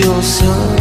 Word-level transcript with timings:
your 0.00 0.22
suffering 0.22 0.77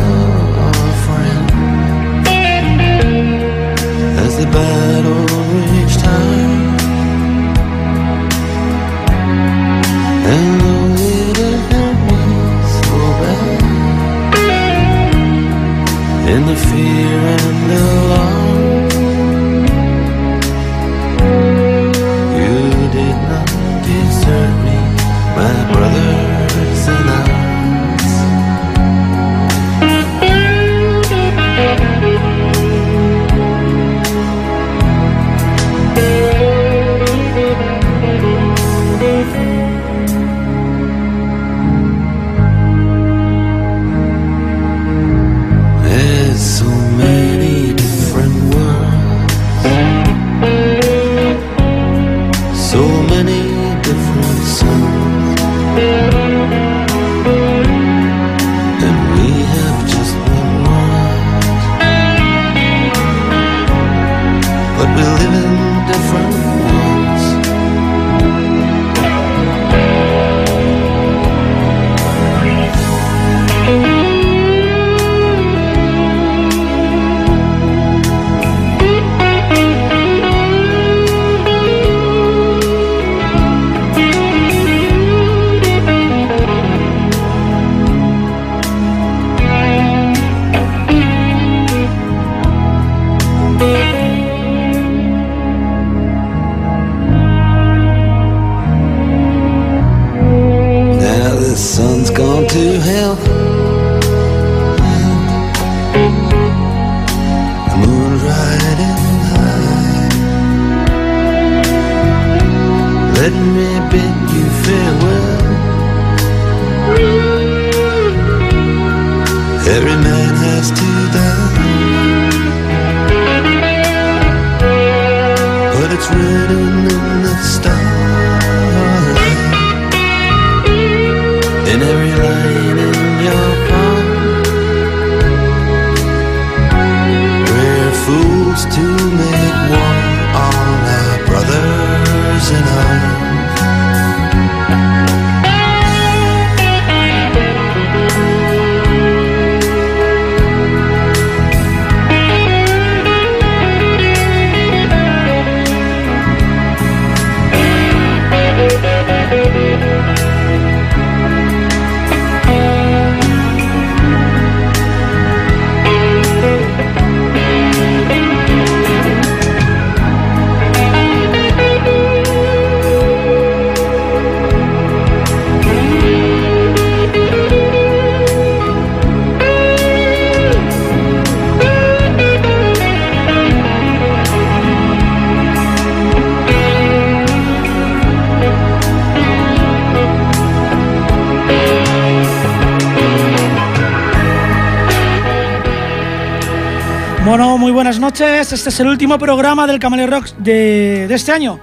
buenas 197.87 198.01
noches. 198.01 198.51
Este 198.51 198.67
es 198.67 198.79
el 198.81 198.87
último 198.87 199.17
programa 199.17 199.65
del 199.65 199.79
Camale 199.79 200.07
Rocks 200.07 200.35
de, 200.39 201.07
de 201.07 201.15
este 201.15 201.31
año. 201.31 201.57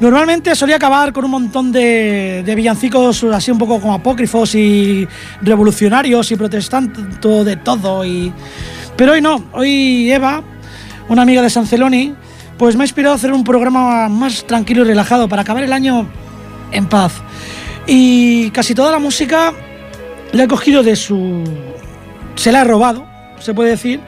Normalmente 0.00 0.54
solía 0.54 0.76
acabar 0.76 1.14
con 1.14 1.24
un 1.24 1.30
montón 1.30 1.72
de, 1.72 2.42
de 2.44 2.54
villancicos 2.54 3.24
así 3.24 3.50
un 3.50 3.56
poco 3.56 3.80
como 3.80 3.94
apócrifos 3.94 4.54
y 4.54 5.08
revolucionarios 5.40 6.30
y 6.30 6.36
protestantes 6.36 7.02
de 7.22 7.56
todo. 7.56 8.04
Y... 8.04 8.30
Pero 8.98 9.12
hoy 9.12 9.22
no. 9.22 9.46
Hoy 9.52 10.12
Eva, 10.12 10.42
una 11.08 11.22
amiga 11.22 11.40
de 11.40 11.48
San 11.48 11.66
Celoni, 11.66 12.14
pues 12.58 12.76
me 12.76 12.82
ha 12.82 12.84
inspirado 12.84 13.14
a 13.14 13.16
hacer 13.16 13.32
un 13.32 13.42
programa 13.42 14.10
más 14.10 14.46
tranquilo 14.46 14.82
y 14.82 14.88
relajado 14.88 15.26
para 15.26 15.40
acabar 15.40 15.64
el 15.64 15.72
año 15.72 16.06
en 16.70 16.84
paz. 16.84 17.14
Y 17.86 18.50
casi 18.50 18.74
toda 18.74 18.92
la 18.92 18.98
música 18.98 19.54
le 20.32 20.42
ha 20.42 20.48
cogido 20.48 20.82
de 20.82 20.96
su... 20.96 21.42
se 22.34 22.52
la 22.52 22.60
ha 22.60 22.64
robado, 22.64 23.06
se 23.38 23.54
puede 23.54 23.70
decir. 23.70 24.00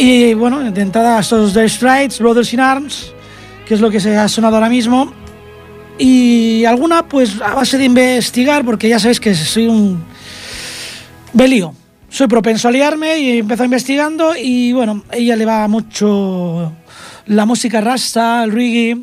Y 0.00 0.32
bueno, 0.34 0.70
de 0.70 0.80
entrada 0.80 1.18
estos 1.18 1.52
The 1.54 1.68
Strides, 1.68 2.20
Brothers 2.20 2.52
in 2.52 2.60
Arms, 2.60 3.12
que 3.66 3.74
es 3.74 3.80
lo 3.80 3.90
que 3.90 3.98
se 3.98 4.16
ha 4.16 4.28
sonado 4.28 4.54
ahora 4.54 4.68
mismo. 4.68 5.12
Y 5.98 6.64
alguna, 6.66 7.08
pues 7.08 7.40
a 7.42 7.54
base 7.54 7.78
de 7.78 7.86
investigar, 7.86 8.64
porque 8.64 8.88
ya 8.88 9.00
sabéis 9.00 9.18
que 9.18 9.34
soy 9.34 9.66
un 9.66 10.04
belío. 11.32 11.74
Soy 12.08 12.28
propenso 12.28 12.68
a 12.68 12.70
liarme 12.70 13.18
y 13.18 13.38
empezó 13.38 13.64
investigando 13.64 14.36
y 14.36 14.72
bueno, 14.72 15.02
ella 15.10 15.34
le 15.34 15.44
va 15.44 15.66
mucho 15.66 16.72
la 17.26 17.44
música 17.44 17.80
rasta, 17.80 18.44
el 18.44 18.52
reggae 18.52 18.98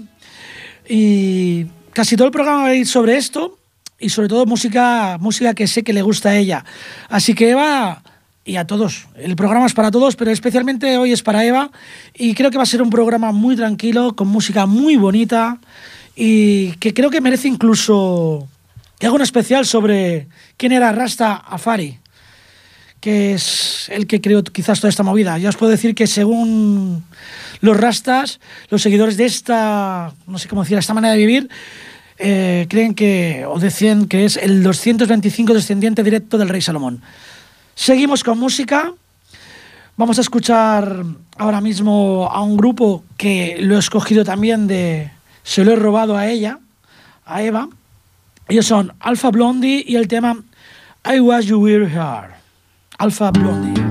y 0.88 1.66
casi 1.92 2.16
todo 2.16 2.28
el 2.28 2.32
programa 2.32 2.64
va 2.64 2.68
a 2.70 2.76
ir 2.76 2.88
sobre 2.88 3.18
esto 3.18 3.60
y 4.00 4.08
sobre 4.08 4.30
todo 4.30 4.46
música, 4.46 5.18
música 5.20 5.54
que 5.54 5.68
sé 5.68 5.84
que 5.84 5.92
le 5.92 6.02
gusta 6.02 6.30
a 6.30 6.38
ella. 6.38 6.64
Así 7.10 7.36
que 7.36 7.50
Eva 7.50 8.02
y 8.48 8.58
a 8.58 8.68
todos, 8.68 9.08
el 9.16 9.36
programa 9.36 9.66
es 9.66 9.74
para 9.74 9.90
todos, 9.90 10.16
pero 10.16 10.30
especialmente 10.30 11.00
hoy 11.00 11.12
es 11.12 11.24
para 11.24 11.44
Eva 11.44 11.72
y 12.14 12.36
creo 12.36 12.52
que 12.52 12.58
va 12.58 12.64
a 12.64 12.68
ser 12.68 12.84
un 12.84 12.92
programa 12.92 13.32
muy 13.32 13.56
tranquilo, 13.56 14.16
con 14.16 14.28
música 14.28 14.68
muy 14.68 14.98
bonita 14.98 15.58
y 16.16 16.74
que 16.74 16.94
creo 16.94 17.10
que 17.10 17.22
merece 17.22 17.48
incluso 17.48 18.48
que 19.00 19.08
haga 19.08 19.16
un 19.16 19.24
especial 19.24 19.66
sobre 19.66 20.28
quién 20.58 20.74
era 20.74 20.92
Rasta 20.92 21.34
Afari, 21.34 21.98
que 23.00 23.34
es 23.34 23.90
el 23.90 24.06
que 24.06 24.22
creó 24.22 24.44
quizás 24.44 24.80
toda 24.80 24.90
esta 24.90 25.02
movida. 25.02 25.40
Ya 25.40 25.50
os 25.50 25.58
puedo 25.58 25.72
decir 25.72 25.96
que 25.96 26.06
según 26.06 27.04
los 27.62 27.78
Rastas, 27.78 28.40
los 28.70 28.84
seguidores 28.84 29.18
de 29.18 29.26
esta, 29.26 30.14
no 30.28 30.38
sé 30.38 30.48
cómo 30.48 30.62
decir, 30.62 30.78
esta 30.78 30.94
manera 30.94 31.14
de 31.14 31.20
vivir, 31.20 31.50
eh, 32.20 32.68
creen 32.70 32.94
que, 32.94 33.44
o 33.48 33.60
decían 33.60 34.08
que 34.08 34.26
es 34.26 34.38
el 34.38 34.62
225 34.62 35.56
descendiente 35.56 36.04
directo 36.04 36.38
del 36.38 36.50
rey 36.50 36.62
Salomón. 36.62 37.02
Seguimos 37.76 38.24
con 38.24 38.40
música. 38.40 38.94
Vamos 39.98 40.18
a 40.18 40.22
escuchar 40.22 41.04
ahora 41.38 41.62
mismo 41.62 42.30
a 42.32 42.42
un 42.42 42.58
grupo 42.58 43.04
que 43.18 43.58
lo 43.60 43.76
he 43.76 43.80
escogido 43.80 44.24
también 44.24 44.66
de, 44.68 45.12
se 45.44 45.64
lo 45.64 45.74
he 45.74 45.76
robado 45.76 46.18
a 46.18 46.28
ella, 46.28 46.60
a 47.26 47.44
Eva. 47.44 47.68
Ellos 48.48 48.66
son 48.66 48.94
Alpha 49.00 49.30
Blondie 49.30 49.84
y 49.86 49.98
el 49.98 50.08
tema 50.08 50.38
I 51.06 51.20
Was 51.20 51.46
You 51.46 51.60
Were 51.60 51.86
Here. 51.86 52.36
Alpha 52.98 53.32
Blondie. 53.32 53.85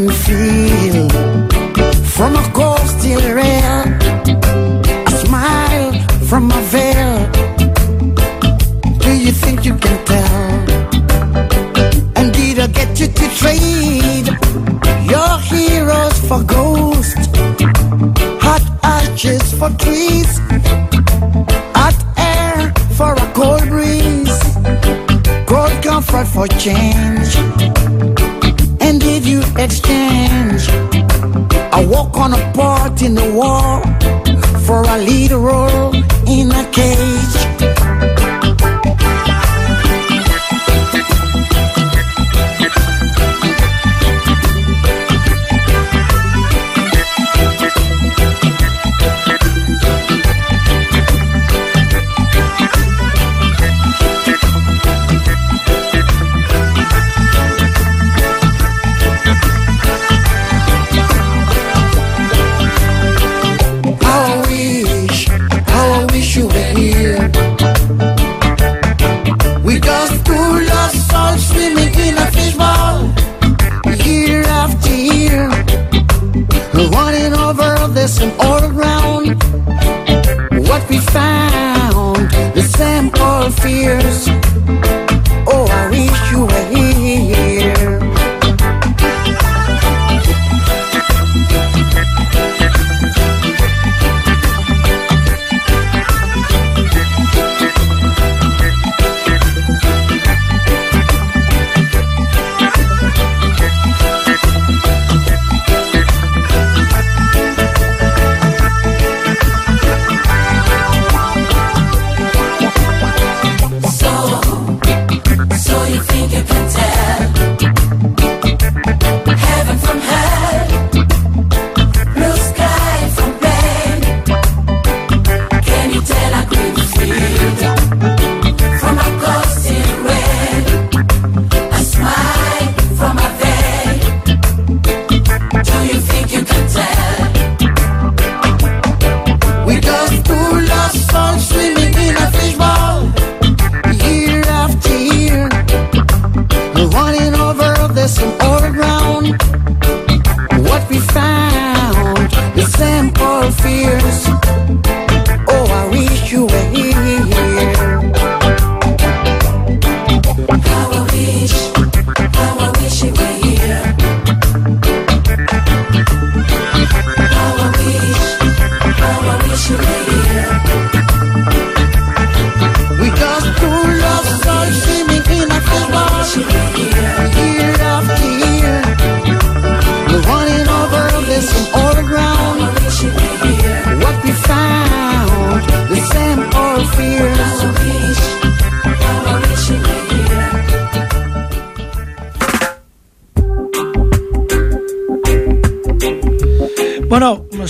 This 0.00 0.30
all 0.30 0.61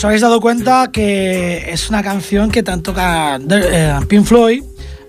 os 0.02 0.06
habéis 0.06 0.23
dado 0.23 0.40
cuenta 0.40 0.90
que 0.90 1.71
es 1.71 1.88
una 1.88 2.02
canción 2.02 2.50
que 2.50 2.64
tanto 2.64 2.90
toca 2.90 3.38
eh, 3.49 4.00
Pink 4.09 4.25
Floyd, 4.25 4.64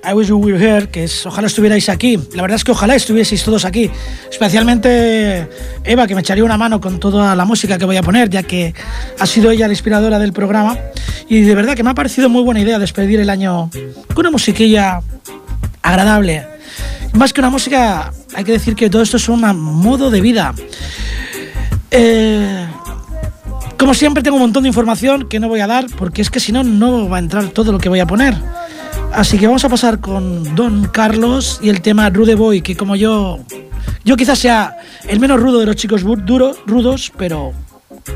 I 0.08 0.14
Wish 0.14 0.28
You 0.28 0.38
Were 0.38 0.64
Here, 0.64 0.88
que 0.88 1.06
es 1.06 1.26
Ojalá 1.26 1.48
estuvierais 1.48 1.90
aquí. 1.90 2.20
La 2.36 2.44
verdad 2.44 2.58
es 2.58 2.64
que 2.64 2.74
ojalá 2.74 2.94
estuvieseis 2.94 3.44
todos 3.44 3.66
aquí. 3.66 3.90
Especialmente 4.30 5.50
Eva, 5.84 6.06
que 6.06 6.14
me 6.14 6.22
echaría 6.22 6.44
una 6.44 6.60
mano 6.60 6.80
con 6.80 7.00
toda 7.00 7.36
la 7.36 7.44
música 7.44 7.80
que 7.80 7.86
voy 7.86 7.98
a 7.98 8.04
poner, 8.04 8.30
ya 8.30 8.44
que 8.44 8.76
ha 9.18 9.26
sido 9.26 9.50
ella 9.50 9.66
la 9.66 9.74
inspiradora 9.74 10.20
del 10.20 10.32
programa. 10.32 10.78
Y 11.28 11.42
de 11.42 11.56
verdad 11.56 11.74
que 11.74 11.82
me 11.82 11.90
ha 11.90 11.96
parecido 11.96 12.30
muy 12.30 12.44
buena 12.44 12.60
idea 12.60 12.78
despedir 12.78 13.20
el 13.20 13.32
año 13.32 13.72
con 14.14 14.20
una 14.20 14.30
musiquilla 14.30 15.02
agradable. 15.82 16.46
Más 17.14 17.34
que 17.34 17.42
una 17.42 17.50
música, 17.50 18.14
hay 18.36 18.44
que 18.44 18.52
decir 18.52 18.76
que 18.76 18.92
todo 18.92 19.02
esto 19.02 19.18
es 19.18 19.28
un 19.28 19.42
modo 19.42 20.12
de 20.12 20.22
vida. 20.22 20.54
Eh, 21.90 22.68
como 23.84 23.94
siempre 23.94 24.24
tengo 24.24 24.38
un 24.38 24.44
montón 24.44 24.64
de 24.64 24.70
información 24.70 25.28
que 25.28 25.42
no 25.42 25.50
voy 25.50 25.60
a 25.60 25.68
dar 25.68 25.88
porque 25.98 26.22
es 26.22 26.30
que 26.30 26.40
si 26.40 26.54
no 26.54 26.64
no 26.64 27.10
va 27.10 27.18
a 27.18 27.20
entrar 27.20 27.50
todo 27.50 27.74
lo 27.74 27.80
que 27.80 27.90
voy 27.90 28.00
a 28.00 28.06
poner. 28.06 28.34
Así 29.12 29.38
que 29.38 29.46
vamos 29.46 29.66
a 29.66 29.68
pasar 29.68 30.00
con 30.00 30.56
Don 30.56 30.88
Carlos 30.88 31.60
y 31.62 31.68
el 31.68 31.82
tema 31.82 32.10
Rude 32.10 32.36
Boy, 32.36 32.62
que 32.62 32.78
como 32.78 32.96
yo 32.96 33.42
yo 34.06 34.16
quizás 34.16 34.40
sea 34.40 34.78
el 35.06 35.20
menos 35.20 35.38
rudo 35.42 35.60
de 35.60 35.66
los 35.66 35.76
chicos 35.76 36.06
duro, 36.26 36.56
rudos, 36.66 37.12
pero 37.18 37.52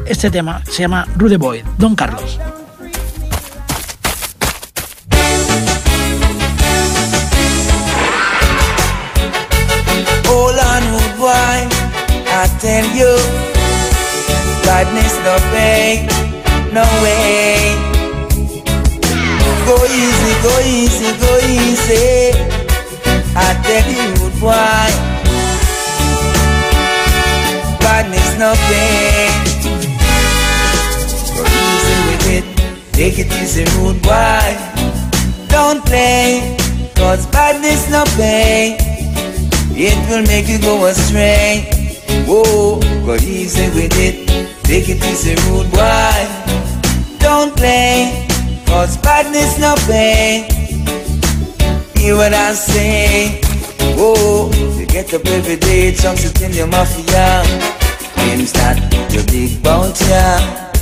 este 0.05 0.31
tema 0.31 0.62
se 0.63 0.83
llama 0.83 1.05
Rude 1.17 1.36
Boy, 1.36 1.62
Don 1.77 1.95
Carlos. 1.95 2.39
Hold 10.29 10.59
on, 10.59 10.91
rude 10.93 11.17
boy. 11.17 11.67
I 12.29 12.47
tell 12.62 13.56
badness 14.67 15.15
no 15.24 15.36
pay, 15.55 16.05
no 16.75 16.83
way. 17.01 17.71
Go 19.65 19.77
easy, 19.86 20.33
go 20.43 20.53
easy, 20.77 21.09
go 21.24 21.31
easy. 21.47 22.36
I 23.33 23.47
tell 23.63 23.88
you, 23.95 24.07
rude 24.19 24.38
boy. 24.43 24.89
Badness 27.79 28.29
no 28.43 28.51
pay. 28.67 29.31
Go 31.38 31.43
easy 31.63 31.95
with 32.07 32.27
it. 32.38 32.45
Take 32.91 33.19
it 33.19 33.31
easy, 33.41 33.63
rude 33.77 34.01
boy. 34.01 34.50
Don't 35.47 35.81
play, 35.86 36.57
cause 36.95 37.25
badness 37.27 37.89
no 37.89 38.03
pay. 38.19 38.75
It 39.71 39.97
will 40.09 40.24
make 40.27 40.50
you 40.50 40.59
go 40.59 40.86
astray. 40.88 41.69
Whoa, 42.27 42.81
go 43.05 43.15
easy 43.15 43.69
with 43.69 43.95
it. 43.97 44.26
Take 44.67 44.89
it 44.89 45.01
easy, 45.05 45.33
rude 45.47 45.71
boy. 45.71 46.27
Don't 47.19 47.55
play, 47.55 48.27
cause 48.65 48.97
badness 48.97 49.57
no 49.59 49.75
pay. 49.88 50.45
Hear 51.95 52.17
what 52.17 52.33
I 52.33 52.51
say. 52.51 53.39
Whoa, 53.95 54.51
you 54.77 54.86
get 54.86 55.13
up 55.13 55.25
every 55.25 55.55
day, 55.55 55.93
chunks 55.93 56.25
it 56.25 56.41
in 56.41 56.51
your 56.51 56.67
mafia. 56.67 57.43
Claims 58.12 58.51
that 58.59 58.77
you're 59.13 59.24
big 59.31 59.63
bout 59.63 59.95
ya. 60.01 60.36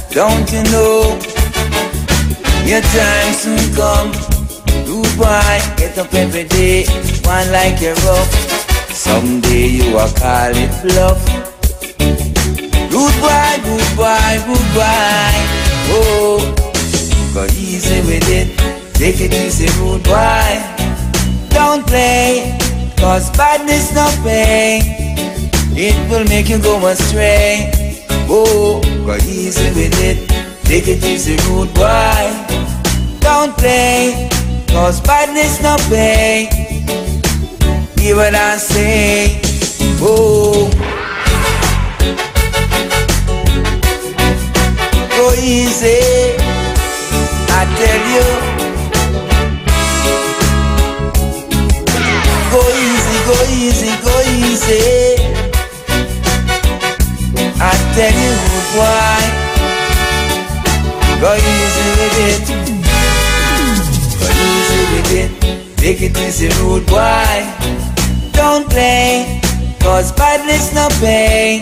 Don't 0.10 0.52
you 0.52 0.64
know? 0.74 1.20
Your 2.66 2.82
time 2.82 3.34
soon 3.38 3.62
come. 3.78 4.12
Rude 4.90 5.16
boy, 5.16 5.62
get 5.78 5.96
up 6.00 6.12
every 6.16 6.46
day, 6.46 6.86
one 7.22 7.52
like 7.52 7.80
you're 7.82 7.94
rough. 8.02 8.34
Someday 8.90 9.68
you 9.68 9.94
will 9.94 10.12
call 10.18 10.52
it 10.56 10.74
bluff. 10.82 11.55
Boy, 12.96 14.40
rude 14.48 14.72
boy. 14.74 15.36
Oh, 15.92 16.40
go 17.34 17.44
easy 17.58 18.00
with 18.08 18.30
it. 18.30 18.58
Take 18.94 19.20
it 19.20 19.34
easy, 19.34 19.68
rude 19.80 20.02
boy. 20.04 20.64
Don't 21.50 21.86
play, 21.86 22.58
cause 22.98 23.30
badness 23.36 23.94
no 23.94 24.08
pay. 24.24 24.80
It 25.76 26.10
will 26.10 26.24
make 26.30 26.48
you 26.48 26.58
go 26.60 26.88
astray. 26.88 27.70
Oh, 28.30 28.82
go 29.06 29.16
easy 29.28 29.68
with 29.76 30.00
it. 30.02 30.30
Take 30.64 30.88
it 30.88 31.04
easy, 31.04 31.36
rude 31.50 31.74
boy. 31.74 32.32
Don't 33.20 33.58
play, 33.58 34.30
cause 34.68 35.02
badness 35.02 35.62
no 35.62 35.76
pay. 35.90 36.48
Hear 37.98 38.16
what 38.16 38.36
I 38.36 38.56
say. 38.56 39.42
Oh, 40.00 40.72
easy. 45.40 46.36
I 47.58 47.62
tell 47.80 48.04
you. 48.16 48.28
Go 52.52 52.62
easy, 52.88 53.18
go 53.30 53.38
easy, 53.52 53.92
go 54.06 54.16
easy. 54.40 54.86
I 57.60 57.74
tell 57.96 58.16
you 58.24 58.36
why. 58.78 59.20
Go 61.22 61.32
easy 61.36 61.88
with 62.00 62.18
it. 62.30 62.46
Go 64.20 64.28
easy 64.50 64.82
with 64.92 65.12
it. 65.22 65.78
Take 65.78 66.02
it 66.02 66.18
easy, 66.18 66.48
rude 66.62 66.86
boy. 66.88 67.38
Don't 68.32 68.70
play, 68.70 69.42
cause 69.80 70.12
badness 70.12 70.74
no 70.74 70.88
pay. 71.00 71.62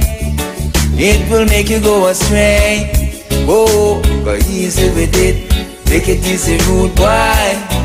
It 0.96 1.30
will 1.30 1.46
make 1.46 1.70
you 1.70 1.80
go 1.80 2.08
astray. 2.08 3.02
Oh, 3.46 4.02
go 4.24 4.36
easy 4.36 4.90
with 4.96 5.16
it. 5.16 5.50
Take 5.86 6.08
it 6.08 6.26
easy, 6.26 6.58
rude 6.70 6.96
boy. 6.96 7.84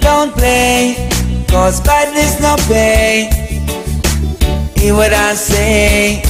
Don't 0.00 0.32
play, 0.32 1.08
cause 1.48 1.80
badness 1.80 2.40
no 2.40 2.56
pay. 2.68 3.28
Hear 4.76 4.94
what 4.94 5.12
I 5.12 5.34
say. 5.34 6.22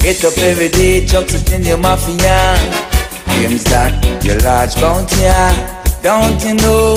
Get 0.00 0.24
up 0.24 0.36
every 0.38 0.68
day, 0.68 1.06
chucks 1.06 1.34
in 1.52 1.62
your 1.62 1.78
mafia. 1.78 2.56
Claims 3.24 3.64
that 3.64 4.24
your 4.24 4.38
large 4.40 4.74
bounty, 4.76 5.22
don't 6.02 6.42
you 6.44 6.54
know? 6.54 6.96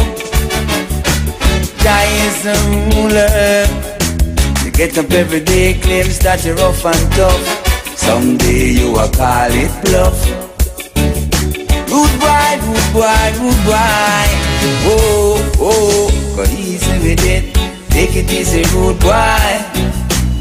Guy 1.84 2.06
is 2.28 2.44
the 2.44 2.56
ruler. 2.92 3.66
You 4.66 4.72
get 4.72 4.98
up 4.98 5.12
every 5.12 5.40
day, 5.40 5.80
claims 5.82 6.20
that 6.20 6.44
you're 6.44 6.56
rough 6.56 6.86
and 6.86 7.12
tough. 7.14 7.65
Someday 7.96 8.72
you 8.72 8.92
will 8.92 9.10
call 9.12 9.52
it 9.52 9.72
bluff. 9.86 10.18
Rude 11.90 12.20
boy, 12.20 12.60
rude. 12.60 13.56
Oh, 14.88 15.52
oh, 15.60 16.36
go 16.36 16.44
easy 16.44 16.92
with 17.00 17.26
it. 17.26 17.54
Take 17.90 18.16
it 18.16 18.32
easy, 18.32 18.64
rude. 18.76 19.00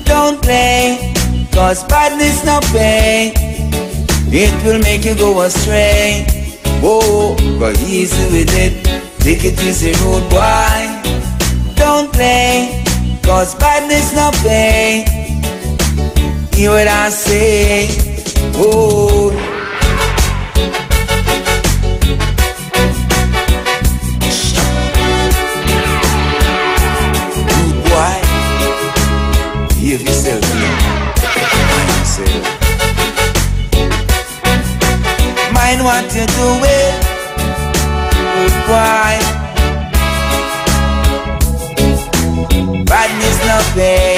Don't 0.04 0.40
play, 0.42 1.12
cause 1.52 1.84
badness 1.84 2.44
no 2.44 2.60
pay. 2.72 3.32
It 4.28 4.52
will 4.64 4.80
make 4.80 5.04
you 5.04 5.14
go 5.14 5.40
astray. 5.42 6.26
Oh, 6.82 7.36
go 7.58 7.70
easy 7.86 8.24
with 8.32 8.52
it. 8.54 8.84
Take 9.20 9.44
it 9.44 9.60
easy, 9.62 9.92
rude. 10.02 10.28
Don't 11.76 12.12
play, 12.12 12.82
cause 13.22 13.54
badness 13.54 14.12
no 14.14 14.30
pay. 14.42 15.23
Hear 16.54 16.70
eh, 16.70 16.72
oh, 16.72 16.76
what 16.76 16.86
I 16.86 17.10
say. 17.10 17.88
Oh. 18.54 19.32
Rude 27.50 27.80
boy. 27.90 28.18
Yourself, 29.82 30.44
yourself. 31.82 32.44
Mind 35.52 35.80
what 35.82 36.06
you're 36.14 36.30
doing. 36.38 36.94
Good 38.30 38.56
boy. 38.70 39.18
Badness 42.84 43.38
no 43.44 43.56
pain. 43.74 44.13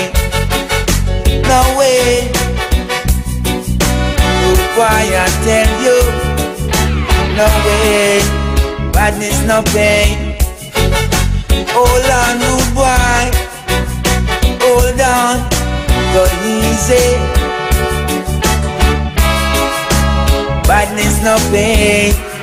Way. 1.57 2.29
Good 4.43 4.61
boy, 4.77 5.07
I 5.17 5.27
tell 5.45 5.73
you. 5.85 5.99
No 7.37 7.49
way. 7.65 8.21
Badness 8.93 9.41
no 9.47 9.63
pain. 9.73 10.37
Hold 11.73 12.09
on, 12.21 12.39
good 12.45 12.69
boy. 12.77 13.25
Hold 14.61 15.01
on. 15.01 15.49
Go 16.13 16.23
easy. 16.45 17.17
Badness 20.69 21.23
no 21.23 21.37
pain. 21.51 22.36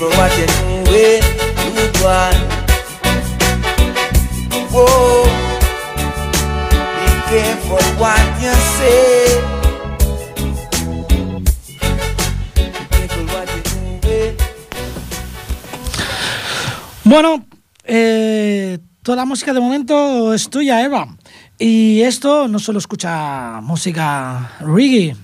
Doing. 0.00 0.30
Bueno, 17.10 17.44
eh, 17.82 18.78
toda 19.02 19.16
la 19.16 19.24
música 19.24 19.52
de 19.52 19.58
momento 19.58 20.32
es 20.32 20.48
tuya, 20.48 20.84
Eva. 20.84 21.08
Y 21.58 22.02
esto 22.02 22.46
no 22.46 22.60
solo 22.60 22.78
escucha 22.78 23.60
música 23.62 24.52
reggae, 24.60 25.16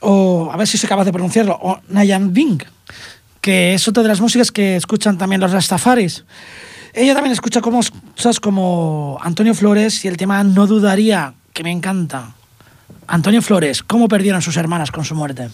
o 0.00 0.50
a 0.50 0.56
ver 0.56 0.66
si 0.66 0.78
soy 0.78 0.88
capaz 0.88 1.04
de 1.04 1.12
pronunciarlo, 1.12 1.58
o 1.60 1.78
Nayan 1.88 2.32
Bing, 2.32 2.62
que 3.40 3.74
es 3.74 3.88
otra 3.88 4.02
de 4.02 4.08
las 4.08 4.20
músicas 4.20 4.50
que 4.50 4.76
escuchan 4.76 5.18
también 5.18 5.40
los 5.40 5.52
Rastafaris. 5.52 6.24
Ella 6.92 7.14
también 7.14 7.32
escucha 7.32 7.60
cosas 7.60 8.40
como 8.40 9.18
Antonio 9.22 9.54
Flores 9.54 10.04
y 10.04 10.08
el 10.08 10.16
tema 10.16 10.42
No 10.44 10.66
dudaría, 10.66 11.34
que 11.52 11.62
me 11.62 11.70
encanta. 11.70 12.34
Antonio 13.06 13.42
Flores, 13.42 13.82
¿cómo 13.82 14.08
perdieron 14.08 14.42
sus 14.42 14.56
hermanas 14.56 14.90
con 14.90 15.04
su 15.04 15.14
muerte? 15.14 15.48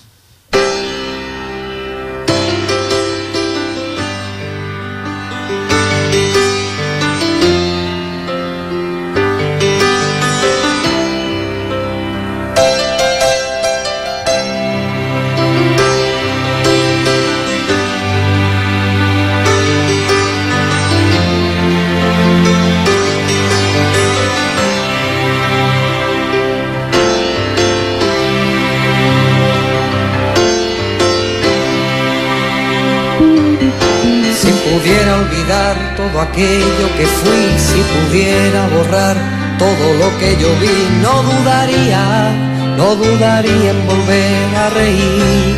Todo 36.16 36.22
aquello 36.22 36.88
que 36.96 37.06
fui, 37.06 37.58
si 37.58 37.80
pudiera 37.94 38.68
borrar 38.68 39.16
todo 39.58 39.86
lo 40.00 40.18
que 40.18 40.34
yo 40.40 40.48
vi, 40.60 40.88
no 41.02 41.22
dudaría, 41.22 42.32
no 42.78 42.96
dudaría 42.96 43.70
en 43.70 43.86
volver 43.86 44.56
a 44.56 44.70
reír. 44.70 45.56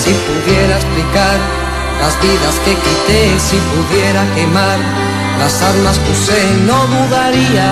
Si 0.00 0.10
pudiera 0.26 0.74
explicar 0.78 1.38
las 2.02 2.20
vidas 2.20 2.54
que 2.64 2.74
quité, 2.74 3.38
si 3.38 3.58
pudiera 3.70 4.24
quemar 4.34 4.78
las 5.38 5.62
armas 5.62 5.96
que 6.00 6.10
usé, 6.10 6.42
no 6.66 6.78
dudaría, 6.86 7.70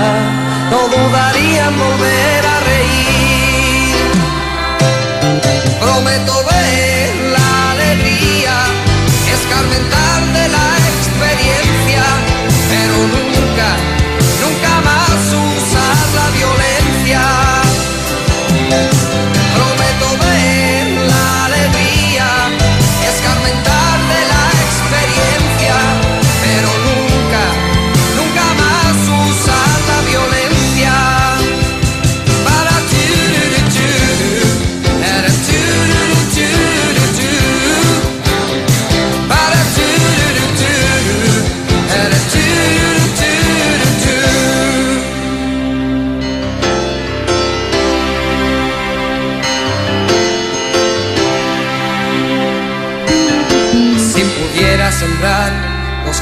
no 0.70 0.80
dudaría 0.96 1.66
en 1.66 1.76
volver 1.76 2.46
a 2.54 2.60
reír. 2.70 3.96
Prometo 5.80 6.34
ver 6.44 6.59
nunca, 13.06 13.76
nunca 14.40 14.80
más 14.80 15.32
usar 15.32 15.96
la 16.14 16.30
violencia. 16.30 17.22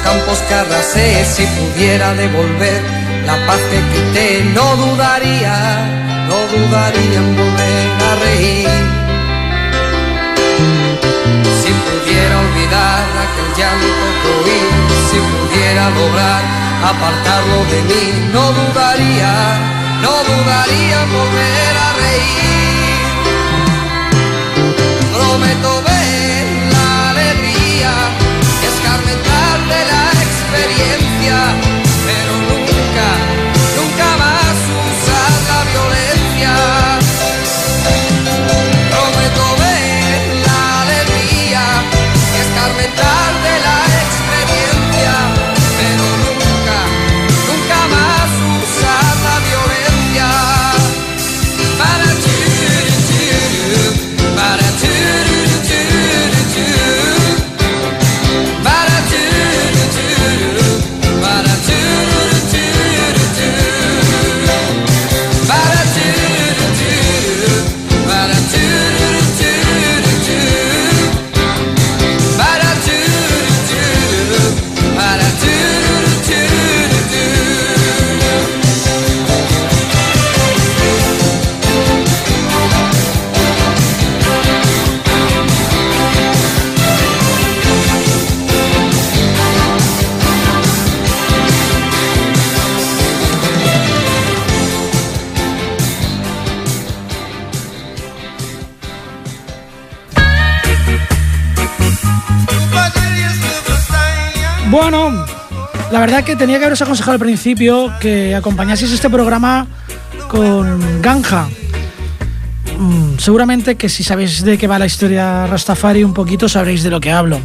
Campos 0.08 0.38
que 0.48 0.54
arrasé, 0.54 1.24
si 1.24 1.44
pudiera 1.58 2.14
devolver 2.14 2.80
la 3.26 3.36
paz 3.46 3.60
que 3.70 3.78
quité, 3.92 4.28
no 4.56 4.66
dudaría, 4.84 5.56
no 6.30 6.38
dudaría 6.54 7.18
en 7.24 7.30
volver 7.40 7.86
a 8.08 8.12
reír. 8.24 8.70
Si 11.60 11.70
pudiera 11.86 12.34
olvidar 12.46 13.04
aquel 13.24 13.48
llanto 13.58 14.06
que 14.20 14.28
oí, 14.38 14.60
si 15.08 15.18
pudiera 15.32 15.84
lograr 15.98 16.42
apartarlo 16.90 17.58
de 17.72 17.80
mí, 17.90 18.04
no 18.34 18.44
dudaría, 18.60 19.32
no 20.04 20.14
dudaría 20.30 20.96
en 21.04 21.10
volver 21.18 21.74
a 21.86 21.88
reír. 22.02 22.77
Tenía 106.38 106.58
que 106.58 106.64
haberos 106.64 106.80
aconsejado 106.80 107.14
al 107.14 107.18
principio 107.18 107.92
que 108.00 108.34
acompañaseis 108.34 108.92
este 108.92 109.10
programa 109.10 109.66
con 110.28 111.02
Ganja. 111.02 111.48
Mm, 112.78 113.18
seguramente 113.18 113.74
que 113.74 113.88
si 113.88 114.04
sabéis 114.04 114.44
de 114.44 114.56
qué 114.56 114.68
va 114.68 114.78
la 114.78 114.86
historia 114.86 115.48
Rastafari 115.48 116.04
un 116.04 116.14
poquito 116.14 116.48
sabréis 116.48 116.84
de 116.84 116.90
lo 116.90 117.00
que 117.00 117.10
hablo. 117.10 117.40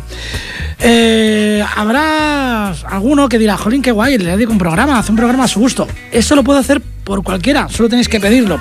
Eh, 0.79 1.63
habrá 1.75 2.69
alguno 2.69 3.27
que 3.27 3.39
dirá, 3.39 3.57
jolín, 3.57 3.81
qué 3.81 3.91
guay, 3.91 4.19
le 4.19 4.31
dedico 4.31 4.51
un 4.51 4.59
programa, 4.59 4.99
hace 4.99 5.11
un 5.11 5.17
programa 5.17 5.45
a 5.45 5.47
su 5.47 5.59
gusto. 5.59 5.87
Eso 6.11 6.35
lo 6.35 6.43
puedo 6.43 6.59
hacer 6.59 6.79
por 7.03 7.23
cualquiera, 7.23 7.67
solo 7.69 7.89
tenéis 7.89 8.07
que 8.07 8.19
pedirlo. 8.19 8.59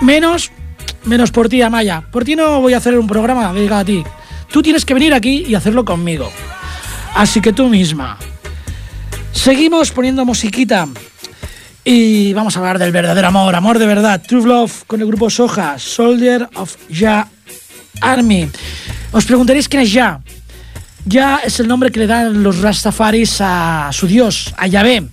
Menos, 0.00 0.52
menos 1.04 1.32
por 1.32 1.48
ti, 1.48 1.60
Amaya. 1.60 2.04
Por 2.12 2.24
ti 2.24 2.36
no 2.36 2.60
voy 2.60 2.74
a 2.74 2.76
hacer 2.76 2.96
un 2.96 3.08
programa 3.08 3.52
dedicado 3.52 3.80
a 3.80 3.84
ti. 3.84 4.04
Tú 4.52 4.62
tienes 4.62 4.84
que 4.84 4.94
venir 4.94 5.12
aquí 5.12 5.44
y 5.48 5.56
hacerlo 5.56 5.84
conmigo. 5.84 6.30
Así 7.14 7.40
que 7.40 7.52
tú 7.52 7.68
misma. 7.68 8.16
Seguimos 9.36 9.92
poniendo 9.92 10.24
musiquita. 10.24 10.88
Y 11.84 12.32
vamos 12.32 12.56
a 12.56 12.58
hablar 12.58 12.78
del 12.80 12.90
verdadero 12.90 13.28
amor, 13.28 13.54
amor 13.54 13.78
de 13.78 13.86
verdad. 13.86 14.20
True 14.26 14.44
Love 14.44 14.84
con 14.86 15.00
el 15.00 15.06
grupo 15.06 15.30
Soja, 15.30 15.78
Soldier 15.78 16.48
of 16.54 16.74
Ya 16.88 17.28
Army. 18.00 18.48
Os 19.12 19.24
preguntaréis 19.24 19.68
quién 19.68 19.82
es 19.82 19.92
Ya. 19.92 20.20
Ya 21.04 21.40
es 21.44 21.60
el 21.60 21.68
nombre 21.68 21.92
que 21.92 22.00
le 22.00 22.08
dan 22.08 22.42
los 22.42 22.60
Rastafaris 22.60 23.36
a 23.40 23.90
su 23.92 24.08
dios, 24.08 24.52
a 24.56 24.66
Yahvé. 24.66 25.06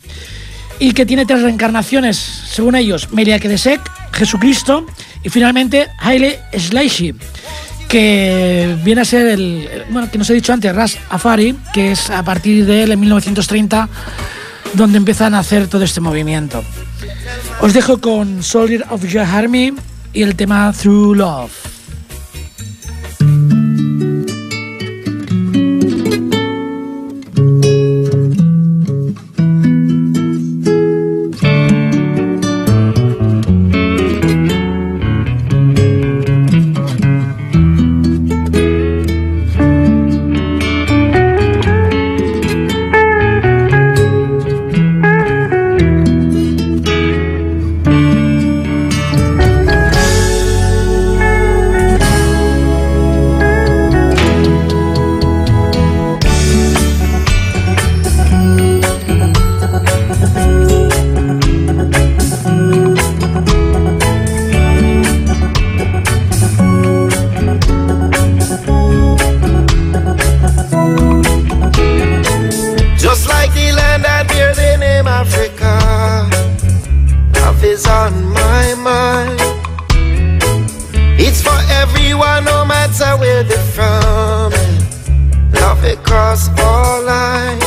Y 0.79 0.93
que 0.93 1.05
tiene 1.05 1.27
tres 1.27 1.43
reencarnaciones, 1.43 2.17
según 2.17 2.75
ellos: 2.75 3.12
Melchizedek, 3.12 3.81
Jesucristo 4.13 4.88
y 5.21 5.29
finalmente 5.29 5.89
Haile 5.99 6.39
Selassie 6.57 7.13
que 7.93 8.75
viene 8.84 9.01
a 9.01 9.06
ser 9.06 9.27
el, 9.27 9.69
bueno, 9.91 10.10
que 10.10 10.17
nos 10.17 10.27
he 10.32 10.34
dicho 10.34 10.51
antes, 10.51 10.75
Ras 10.75 10.97
Afari, 11.12 11.56
que 11.75 11.91
es 11.91 12.10
a 12.10 12.23
partir 12.23 12.65
de 12.65 12.82
él 12.82 12.91
en 12.91 12.99
1930 12.99 13.88
donde 14.73 14.97
empiezan 14.97 15.36
a 15.36 15.39
hacer 15.39 15.67
todo 15.67 15.84
este 15.84 16.01
movimiento. 16.01 16.63
Os 17.62 17.71
dejo 17.71 18.01
con 18.01 18.41
Soldier 18.41 18.84
of 18.89 19.06
Your 19.06 19.21
Army 19.21 19.73
y 20.12 20.23
el 20.23 20.36
tema 20.36 20.73
Through 20.73 21.17
Love. 21.17 21.51
From. 83.51 84.51
Love 85.51 85.84
across 85.84 86.49
all 86.60 87.03
lines. 87.03 87.63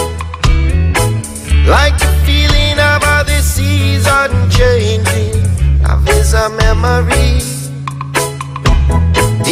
Like 1.67 1.99
the 1.99 2.13
feeling 2.25 2.79
of 2.79 3.03
how 3.03 3.23
the 3.23 3.41
seas 3.43 4.07
are 4.07 4.29
changing. 4.49 5.43
Love 5.83 6.09
is 6.09 6.35
a 6.35 6.49
memory. 6.51 7.41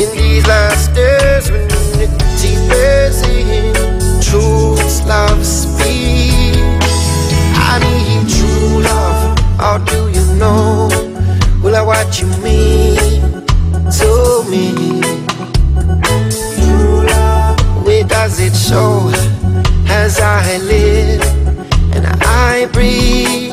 In 0.00 0.08
these 0.16 0.46
last 0.46 0.94
days, 0.94 1.50
when 1.50 1.68
unity 1.70 2.54
bears 2.68 3.22
in, 3.22 3.74
truth's 4.22 5.04
love 5.06 5.44
speak. 5.44 6.56
I 7.70 7.78
need 7.82 8.28
true 8.28 8.82
love. 8.82 9.38
How 9.58 9.78
do 9.78 10.08
you 10.08 10.24
know? 10.34 10.88
Will 11.62 11.76
I 11.76 11.82
watch 11.82 12.20
you 12.20 12.28
mean 12.42 12.83
show? 18.68 19.10
As 19.88 20.18
I 20.20 20.56
live 20.58 21.22
and 21.94 22.06
I 22.22 22.66
breathe. 22.72 23.52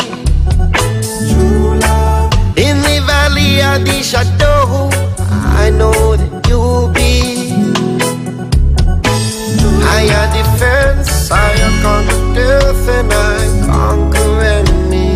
True 1.29 1.75
love. 1.85 2.31
In 2.57 2.77
the 2.87 2.97
valley 3.05 3.61
of 3.71 3.79
the 3.85 3.99
shadow, 4.09 4.89
I 5.63 5.69
know 5.79 6.15
that 6.15 6.47
you'll 6.47 6.87
be. 6.99 7.11
Higher 9.87 10.27
defense, 10.37 11.29
higher 11.29 11.71
conquer 11.83 12.21
death, 12.35 12.87
and 12.97 13.11
I 13.11 13.39
conquer 13.67 14.31
enemy. 14.59 15.11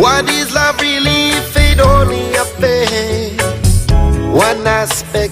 What 0.00 0.28
is 0.30 0.52
love 0.54 0.80
really 0.80 1.22
if 1.40 1.56
it 1.56 1.78
only 1.80 2.34
a 2.42 2.46
face? 2.60 3.86
One 4.48 4.66
aspect 4.66 5.31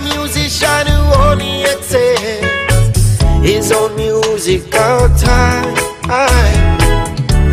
a 0.00 0.14
musician 0.14 0.86
who 0.86 1.02
only 1.28 1.62
excels 1.62 3.20
his 3.42 3.72
own 3.72 3.94
musical 3.96 5.08
time. 5.16 5.74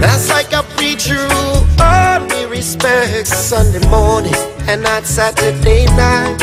That's 0.01 0.29
like 0.29 0.53
a 0.53 0.63
preacher 0.75 1.15
who 1.15 1.83
only 1.83 2.45
respects 2.45 3.33
Sunday 3.33 3.86
morning 3.89 4.33
and 4.67 4.83
not 4.83 5.05
Saturday 5.05 5.86
night. 5.95 6.38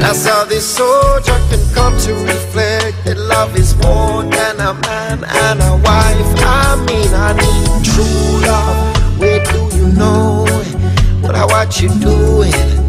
That's 0.00 0.26
how 0.26 0.44
this 0.44 0.66
soldier 0.66 1.38
can 1.48 1.74
come 1.74 1.96
to 2.00 2.12
reflect 2.14 3.04
that 3.04 3.16
love 3.16 3.56
is 3.56 3.74
more 3.76 4.22
than 4.22 4.60
a 4.60 4.74
man 4.74 5.24
and 5.24 5.60
a 5.60 5.76
wife. 5.76 6.30
I 6.44 6.76
mean, 6.86 7.12
I 7.14 7.32
need 7.32 7.84
true 7.84 8.40
love. 8.46 9.18
Where 9.18 9.44
do 9.44 9.76
you 9.76 9.88
know 9.92 10.44
it? 10.48 11.22
What 11.22 11.34
I 11.34 11.44
what 11.44 11.80
you 11.80 11.88
doing 12.00 12.81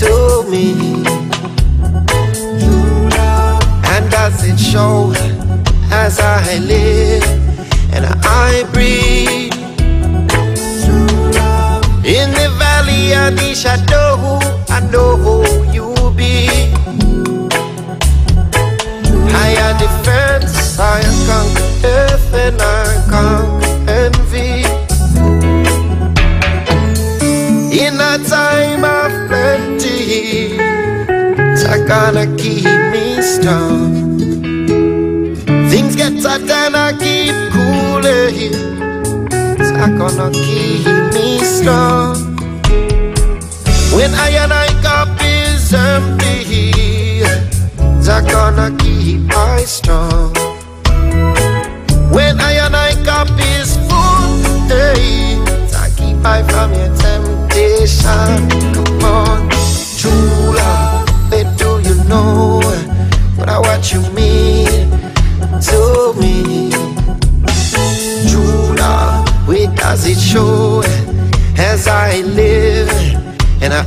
to 0.00 0.42
me? 0.48 1.04
And 3.92 4.10
does 4.10 4.42
it 4.44 4.58
show 4.58 5.12
as 5.90 6.18
I 6.18 6.58
live 6.58 7.22
and 7.92 8.06
I 8.24 8.64
breathe? 8.72 9.52
In 12.04 12.30
the 12.32 12.48
valley 12.58 13.12
of 13.12 13.36
the 13.36 13.54
shadow, 13.54 14.38
I 14.70 14.80
know 14.90 15.51
me. 33.44 35.34
Things 35.70 35.96
get 35.96 36.22
hot 36.22 36.40
and 36.40 36.76
I 36.76 36.92
keep 36.92 37.34
cooling. 37.52 38.54
It's 39.58 39.70
gonna 39.72 40.30
keep 40.30 40.86
me 41.14 41.38
strong. 41.40 42.16
When 43.94 44.14
I 44.14 44.30
and 44.42 44.52
I 44.52 44.68
cup 44.82 45.08
is 45.20 45.74
empty, 45.74 47.22
it's 47.98 48.08
gonna 48.32 48.76
keep 48.78 49.30
I 49.30 49.64
strong. 49.64 50.32
When 52.10 52.40
I 52.40 52.52
and 52.64 52.76
I 52.76 52.94
cup 53.04 53.28
is 53.56 53.76
full, 53.88 54.42
hey, 54.68 55.36
I 55.74 55.90
keep 55.96 56.24
I 56.24 56.42
from 56.44 56.72
your 56.74 56.94
temptation. 56.96 58.41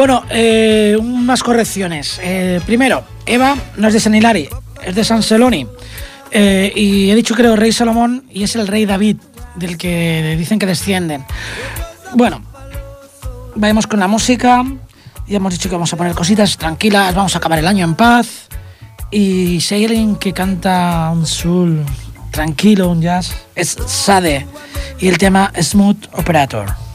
Bueno, 0.00 0.24
eh, 0.30 0.96
unas 0.98 1.42
correcciones. 1.42 2.18
Eh, 2.22 2.62
primero, 2.64 3.04
Eva 3.26 3.54
no 3.76 3.86
es 3.86 3.92
de 3.92 4.00
San 4.00 4.14
Hilari, 4.14 4.48
es 4.82 4.94
de 4.94 5.04
San 5.04 5.22
Celoni. 5.22 5.66
Eh, 6.30 6.72
y 6.74 7.10
he 7.10 7.14
dicho 7.14 7.34
creo 7.34 7.54
rey 7.54 7.70
Salomón 7.70 8.24
y 8.30 8.42
es 8.42 8.56
el 8.56 8.66
rey 8.66 8.86
David, 8.86 9.18
del 9.56 9.76
que 9.76 10.36
dicen 10.38 10.58
que 10.58 10.64
descienden. 10.64 11.26
Bueno, 12.14 12.40
vayamos 13.54 13.86
con 13.86 14.00
la 14.00 14.08
música. 14.08 14.64
Ya 15.28 15.36
hemos 15.36 15.52
dicho 15.52 15.68
que 15.68 15.74
vamos 15.74 15.92
a 15.92 15.98
poner 15.98 16.14
cositas 16.14 16.56
tranquilas, 16.56 17.14
vamos 17.14 17.34
a 17.34 17.38
acabar 17.38 17.58
el 17.58 17.66
año 17.66 17.84
en 17.84 17.94
paz. 17.94 18.48
Y 19.10 19.60
si 19.60 20.16
que 20.18 20.32
canta 20.32 21.10
un 21.12 21.26
soul 21.26 21.84
tranquilo, 22.30 22.88
un 22.88 23.02
jazz, 23.02 23.34
es 23.54 23.76
Sade. 23.84 24.46
Y 24.98 25.08
el 25.08 25.18
tema 25.18 25.52
Smooth 25.60 26.06
Operator. 26.12 26.89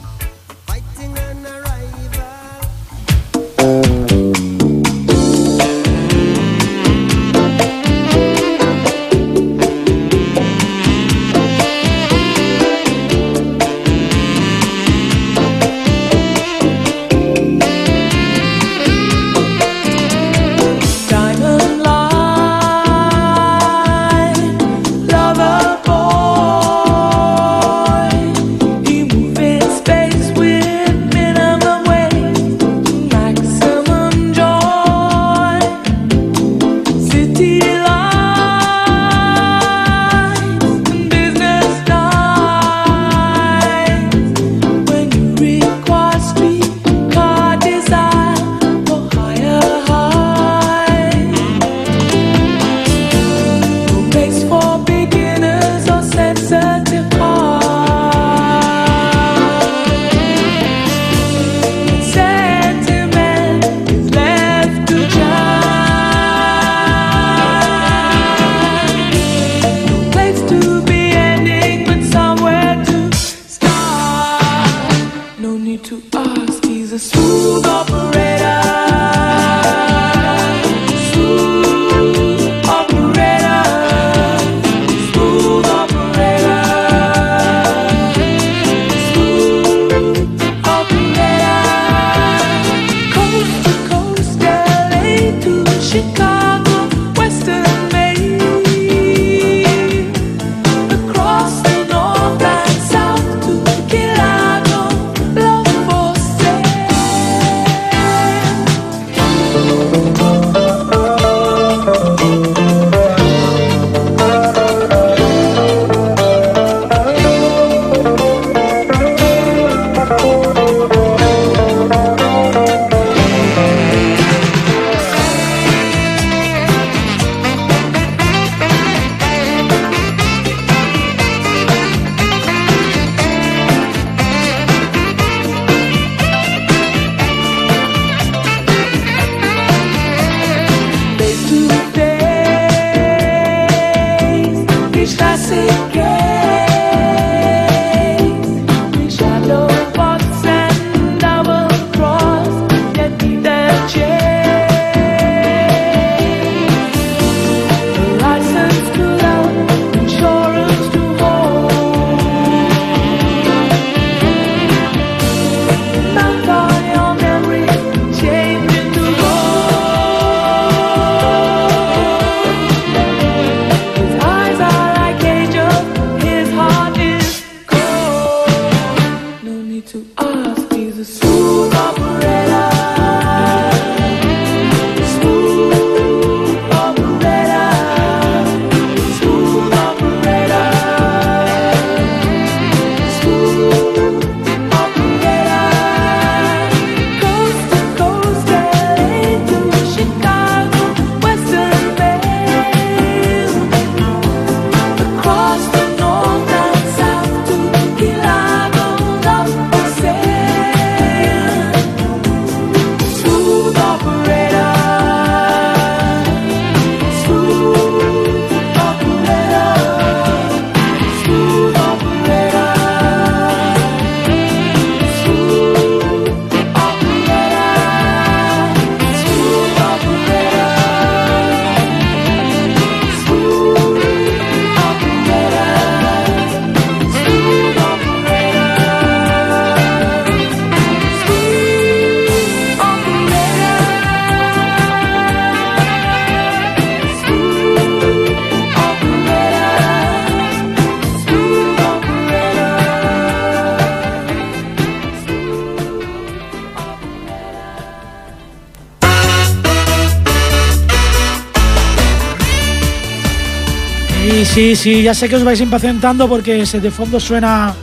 Sí, 264.55 264.75
sí, 264.77 265.03
ya 265.03 265.13
sé 265.13 265.27
que 265.27 265.35
os 265.35 265.43
vais 265.43 265.59
impacientando 265.59 266.29
porque 266.29 266.65
se- 266.65 266.79
de 266.79 266.89
fondo 266.89 267.19
suena, 267.19 267.73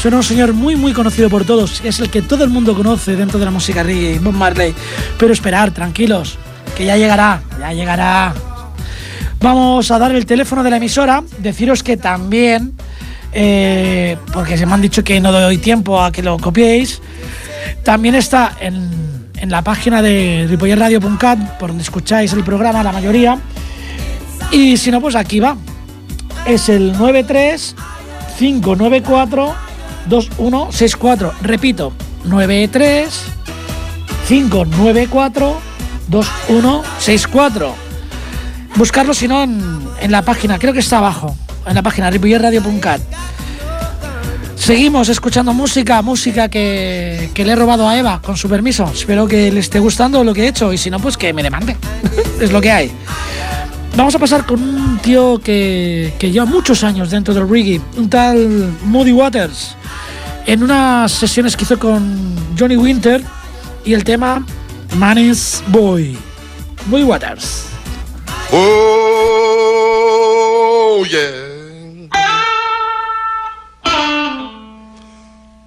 suena 0.00 0.18
un 0.18 0.22
señor 0.22 0.52
muy, 0.52 0.76
muy 0.76 0.92
conocido 0.92 1.28
por 1.28 1.44
todos. 1.44 1.80
Es 1.84 1.98
el 1.98 2.08
que 2.08 2.22
todo 2.22 2.44
el 2.44 2.50
mundo 2.50 2.72
conoce 2.76 3.16
dentro 3.16 3.38
de 3.40 3.44
la 3.46 3.50
música 3.50 3.82
reggae, 3.82 4.20
Bob 4.20 4.32
Marley. 4.34 4.72
Pero 5.18 5.32
esperar, 5.32 5.72
tranquilos, 5.72 6.38
que 6.76 6.84
ya 6.84 6.96
llegará, 6.96 7.42
ya 7.58 7.72
llegará. 7.72 8.32
Vamos 9.40 9.90
a 9.90 9.98
dar 9.98 10.12
el 10.14 10.24
teléfono 10.24 10.62
de 10.62 10.70
la 10.70 10.76
emisora. 10.76 11.20
Deciros 11.38 11.82
que 11.82 11.96
también, 11.96 12.74
eh, 13.32 14.16
porque 14.32 14.56
se 14.56 14.66
me 14.66 14.74
han 14.74 14.82
dicho 14.82 15.02
que 15.02 15.20
no 15.20 15.32
doy 15.32 15.58
tiempo 15.58 16.00
a 16.00 16.12
que 16.12 16.22
lo 16.22 16.38
copiéis, 16.38 17.02
también 17.82 18.14
está 18.14 18.56
en, 18.60 18.88
en 19.36 19.50
la 19.50 19.62
página 19.62 20.00
de 20.00 20.46
ripollerradio.cat, 20.48 21.58
por 21.58 21.70
donde 21.70 21.82
escucháis 21.82 22.32
el 22.34 22.44
programa, 22.44 22.84
la 22.84 22.92
mayoría. 22.92 23.36
Y 24.52 24.76
si 24.76 24.92
no, 24.92 25.00
pues 25.00 25.16
aquí 25.16 25.40
va. 25.40 25.56
Es 26.46 26.68
el 26.68 26.92
93 26.92 27.74
594 28.38 29.54
2164. 30.06 31.32
Repito, 31.40 31.92
93 32.24 33.24
594 34.28 35.60
2164. 36.08 37.74
Buscarlo 38.76 39.14
si 39.14 39.28
no 39.28 39.42
en, 39.42 39.80
en 40.00 40.12
la 40.12 40.22
página, 40.22 40.58
creo 40.58 40.72
que 40.72 40.80
está 40.80 40.98
abajo, 40.98 41.34
en 41.66 41.74
la 41.74 41.82
página 41.82 42.10
ripollerradio.cat. 42.10 43.00
Seguimos 44.56 45.08
escuchando 45.08 45.52
música, 45.52 46.00
música 46.02 46.48
que, 46.48 47.30
que 47.34 47.44
le 47.44 47.52
he 47.52 47.56
robado 47.56 47.88
a 47.88 47.98
Eva, 47.98 48.20
con 48.22 48.36
su 48.36 48.48
permiso. 48.48 48.90
Espero 48.92 49.26
que 49.26 49.52
le 49.52 49.60
esté 49.60 49.78
gustando 49.78 50.24
lo 50.24 50.32
que 50.32 50.44
he 50.44 50.48
hecho 50.48 50.72
y 50.72 50.78
si 50.78 50.90
no, 50.90 50.98
pues 51.00 51.16
que 51.16 51.32
me 51.32 51.42
demande. 51.42 51.76
es 52.40 52.50
lo 52.50 52.60
que 52.60 52.70
hay. 52.70 52.92
Vamos 53.96 54.14
a 54.14 54.18
pasar 54.18 54.44
con 54.44 54.60
un 54.60 54.98
tío 54.98 55.38
que, 55.38 56.12
que 56.18 56.30
lleva 56.30 56.46
muchos 56.46 56.82
años 56.82 57.10
dentro 57.10 57.32
del 57.32 57.48
reggae, 57.48 57.80
un 57.96 58.10
tal 58.10 58.74
Moody 58.82 59.12
Waters, 59.12 59.76
en 60.46 60.64
unas 60.64 61.12
sesiones 61.12 61.56
que 61.56 61.62
hizo 61.64 61.78
con 61.78 62.34
Johnny 62.58 62.76
Winter 62.76 63.22
y 63.84 63.94
el 63.94 64.02
tema 64.02 64.44
Man's 64.96 65.62
Boy. 65.68 66.18
Moody 66.86 67.04
Waters. 67.04 67.66
Oh, 68.52 68.94
yeah. 71.08 71.30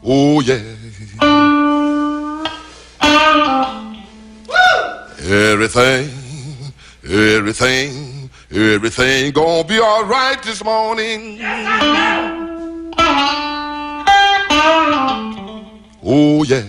Oh, 0.04 0.42
yeah. 0.42 0.62
Everything, 5.30 6.10
everything, 7.04 8.17
everything 8.52 9.32
gonna 9.32 9.68
be 9.68 9.80
all 9.80 10.06
right 10.06 10.42
this 10.44 10.64
morning. 10.64 11.40
Oh, 16.10 16.44
yeah. 16.44 16.64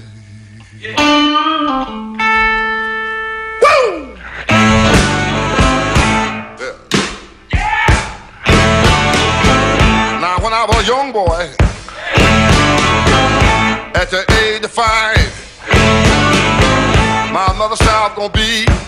Woo! 3.62 4.16
Now, 10.20 10.38
when 10.42 10.52
I 10.52 10.66
was 10.66 10.82
a 10.82 10.86
young 10.86 11.12
boy, 11.12 11.52
at 13.94 14.10
the 14.10 14.24
age 14.42 14.64
of 14.64 14.70
five, 14.72 15.16
my 17.32 17.52
mother 17.56 17.76
said 17.76 17.88
I 17.88 18.08
was 18.08 18.16
gonna 18.16 18.32
be 18.32 18.87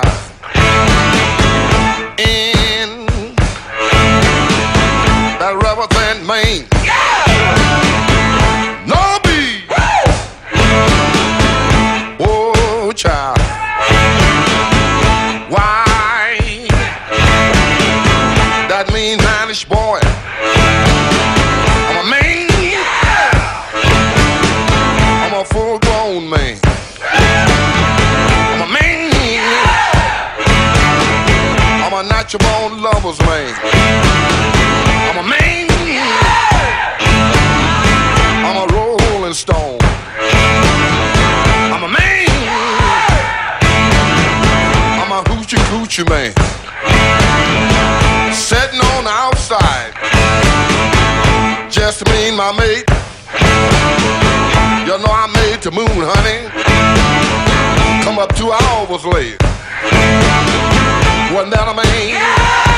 lover's 33.11 33.25
man. 33.27 33.53
I'm 35.09 35.17
a 35.17 35.27
man. 35.27 35.67
I'm 38.45 38.57
a 38.57 38.73
rolling 38.73 39.33
stone. 39.33 39.79
I'm 41.73 41.83
a 41.83 41.89
man. 41.89 42.29
I'm 45.01 45.11
a 45.11 45.23
hoochie 45.29 45.59
coochie 45.69 46.07
man. 46.09 46.33
Sitting 48.33 48.79
on 48.79 49.03
the 49.03 49.09
outside. 49.09 49.93
Just 51.69 52.05
me 52.07 52.29
and 52.29 52.37
my 52.37 52.51
mate. 52.53 52.85
You 54.85 54.97
know 54.97 55.11
I 55.11 55.27
made 55.33 55.61
the 55.61 55.71
moon, 55.71 55.87
honey. 55.87 56.49
Come 58.03 58.19
up 58.19 58.33
two 58.35 58.51
hours 58.51 59.05
late. 59.05 59.37
Wasn't 61.33 61.53
that 61.53 61.67
a 61.67 61.73
man? 61.73 62.61
I 62.67 62.70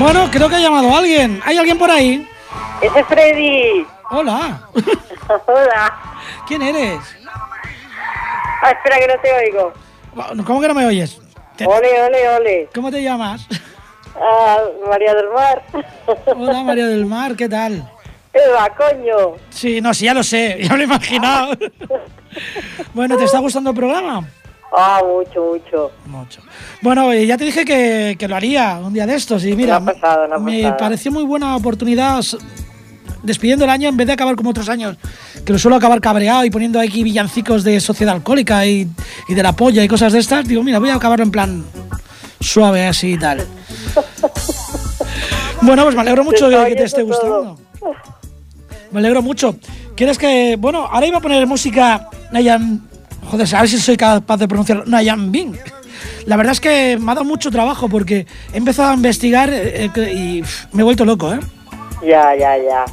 Bueno, 0.00 0.30
creo 0.30 0.48
que 0.48 0.56
ha 0.56 0.60
llamado 0.60 0.96
alguien. 0.96 1.42
¿Hay 1.44 1.58
alguien 1.58 1.76
por 1.76 1.90
ahí? 1.90 2.26
Ese 2.80 3.00
es 3.00 3.06
Freddy. 3.06 3.86
Hola. 4.10 4.62
Hola. 5.46 6.00
¿Quién 6.48 6.62
eres? 6.62 6.98
Ah, 8.62 8.70
espera 8.70 8.98
que 8.98 9.06
no 9.08 9.14
te 9.20 9.30
oigo. 9.34 9.72
¿Cómo 10.46 10.58
que 10.62 10.68
no 10.68 10.74
me 10.74 10.86
oyes? 10.86 11.20
Te- 11.54 11.66
Ole, 11.66 12.02
ole, 12.02 12.28
ole. 12.30 12.68
¿Cómo 12.74 12.90
te 12.90 13.02
llamas? 13.02 13.46
Ah, 14.18 14.56
María 14.88 15.14
del 15.14 15.28
Mar. 15.28 15.62
Hola 16.34 16.62
María 16.62 16.86
del 16.86 17.04
Mar, 17.04 17.36
¿qué 17.36 17.46
tal? 17.50 17.86
Eva, 18.32 18.70
coño. 18.70 19.34
Sí, 19.50 19.82
no, 19.82 19.92
sí, 19.92 20.06
ya 20.06 20.14
lo 20.14 20.22
sé, 20.22 20.60
ya 20.62 20.74
lo 20.76 20.80
he 20.80 20.84
imaginado. 20.84 21.52
bueno, 22.94 23.18
¿te 23.18 23.24
está 23.24 23.38
gustando 23.38 23.68
el 23.70 23.76
programa? 23.76 24.26
Ah, 24.72 25.00
mucho, 25.04 25.42
mucho. 25.44 25.90
Mucho. 26.06 26.40
Bueno, 26.80 27.12
eh, 27.12 27.26
ya 27.26 27.36
te 27.36 27.44
dije 27.44 27.64
que, 27.64 28.16
que 28.18 28.28
lo 28.28 28.36
haría 28.36 28.78
un 28.82 28.92
día 28.92 29.06
de 29.06 29.14
estos 29.16 29.44
y 29.44 29.54
mira, 29.56 29.80
No 29.80 29.90
ha 29.90 29.94
pasado, 29.94 30.28
no 30.28 30.34
ha 30.36 30.38
me 30.38 30.62
pasado. 30.62 30.76
pareció 30.78 31.10
muy 31.12 31.24
buena 31.24 31.56
oportunidad 31.56 32.22
despidiendo 33.22 33.64
el 33.64 33.70
año 33.70 33.88
en 33.88 33.96
vez 33.96 34.06
de 34.06 34.12
acabar 34.14 34.34
como 34.36 34.50
otros 34.50 34.68
años, 34.68 34.96
que 35.44 35.52
lo 35.52 35.58
suelo 35.58 35.76
acabar 35.76 36.00
cabreado 36.00 36.44
y 36.44 36.50
poniendo 36.50 36.78
aquí 36.80 37.02
villancicos 37.02 37.64
de 37.64 37.78
sociedad 37.80 38.14
alcohólica 38.14 38.64
y, 38.64 38.88
y 39.28 39.34
de 39.34 39.42
la 39.42 39.52
polla 39.52 39.82
y 39.84 39.88
cosas 39.88 40.12
de 40.12 40.20
estas. 40.20 40.46
Digo, 40.46 40.62
mira, 40.62 40.78
voy 40.78 40.88
a 40.90 40.94
acabarlo 40.94 41.24
en 41.24 41.30
plan 41.30 41.64
suave 42.40 42.86
así 42.86 43.12
y 43.14 43.18
tal. 43.18 43.46
Bueno, 45.62 45.82
pues 45.84 45.94
me 45.94 46.00
alegro 46.00 46.24
mucho 46.24 46.48
de 46.48 46.68
que 46.70 46.74
te 46.74 46.84
esté 46.84 47.02
todo. 47.04 47.08
gustando. 47.08 47.58
Me 48.92 48.98
alegro 49.00 49.20
mucho. 49.20 49.56
¿Quieres 49.94 50.16
que.? 50.16 50.56
Bueno, 50.58 50.86
ahora 50.90 51.06
iba 51.06 51.18
a 51.18 51.20
poner 51.20 51.46
música 51.46 52.08
Nayan. 52.32 52.88
Joder, 53.30 53.54
a 53.54 53.60
ver 53.60 53.68
si 53.70 53.78
soy 53.78 53.96
capaz 53.96 54.36
de 54.38 54.48
pronunciarlo. 54.48 54.84
Nayan 54.86 55.30
Bing. 55.30 55.56
La 56.26 56.36
verdad 56.36 56.52
es 56.52 56.60
que 56.60 56.98
me 57.00 57.12
ha 57.12 57.14
dado 57.14 57.24
mucho 57.24 57.50
trabajo 57.50 57.88
porque 57.88 58.26
he 58.52 58.56
empezado 58.56 58.90
a 58.90 58.94
investigar 58.94 59.50
eh, 59.52 59.90
eh, 59.94 60.12
y 60.12 60.42
me 60.72 60.80
he 60.80 60.84
vuelto 60.84 61.04
loco, 61.04 61.32
¿eh? 61.32 61.38
Ya, 62.02 62.34
ya, 62.36 62.56
ya. 62.56 62.84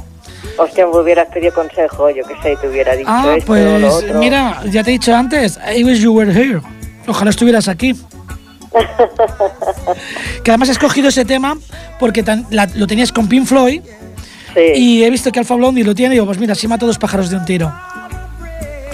Hostia, 0.58 0.86
me 0.86 0.98
hubieras 0.98 1.28
pedido 1.32 1.52
consejo, 1.54 2.10
yo 2.10 2.22
qué 2.24 2.34
sé, 2.42 2.56
te 2.60 2.68
hubiera 2.68 2.94
dicho 2.94 3.08
Ah, 3.10 3.34
esto 3.36 3.52
o 3.52 3.56
lo 3.56 3.80
pues 3.88 3.94
otro. 4.04 4.18
mira, 4.18 4.60
ya 4.70 4.82
te 4.84 4.90
he 4.90 4.92
dicho 4.92 5.14
antes, 5.14 5.58
I 5.74 5.82
wish 5.84 6.00
you 6.00 6.12
were 6.12 6.30
here. 6.32 6.60
Ojalá 7.06 7.30
estuvieras 7.30 7.68
aquí. 7.68 7.94
que 10.44 10.50
además 10.50 10.68
he 10.68 10.72
escogido 10.72 11.08
ese 11.08 11.24
tema 11.24 11.56
porque 11.98 12.22
tan- 12.22 12.46
la- 12.50 12.68
lo 12.74 12.86
tenías 12.86 13.12
con 13.12 13.28
Pink 13.28 13.46
Floyd 13.46 13.80
Sí. 14.54 14.60
y 14.74 15.04
he 15.04 15.10
visto 15.10 15.30
que 15.32 15.38
Alfa 15.38 15.54
Blondie 15.54 15.84
lo 15.84 15.94
tiene 15.94 16.14
y 16.14 16.16
digo, 16.16 16.26
pues 16.26 16.38
mira, 16.38 16.52
así 16.52 16.68
mato 16.68 16.86
dos 16.86 16.98
pájaros 16.98 17.30
de 17.30 17.36
un 17.36 17.44
tiro. 17.44 17.72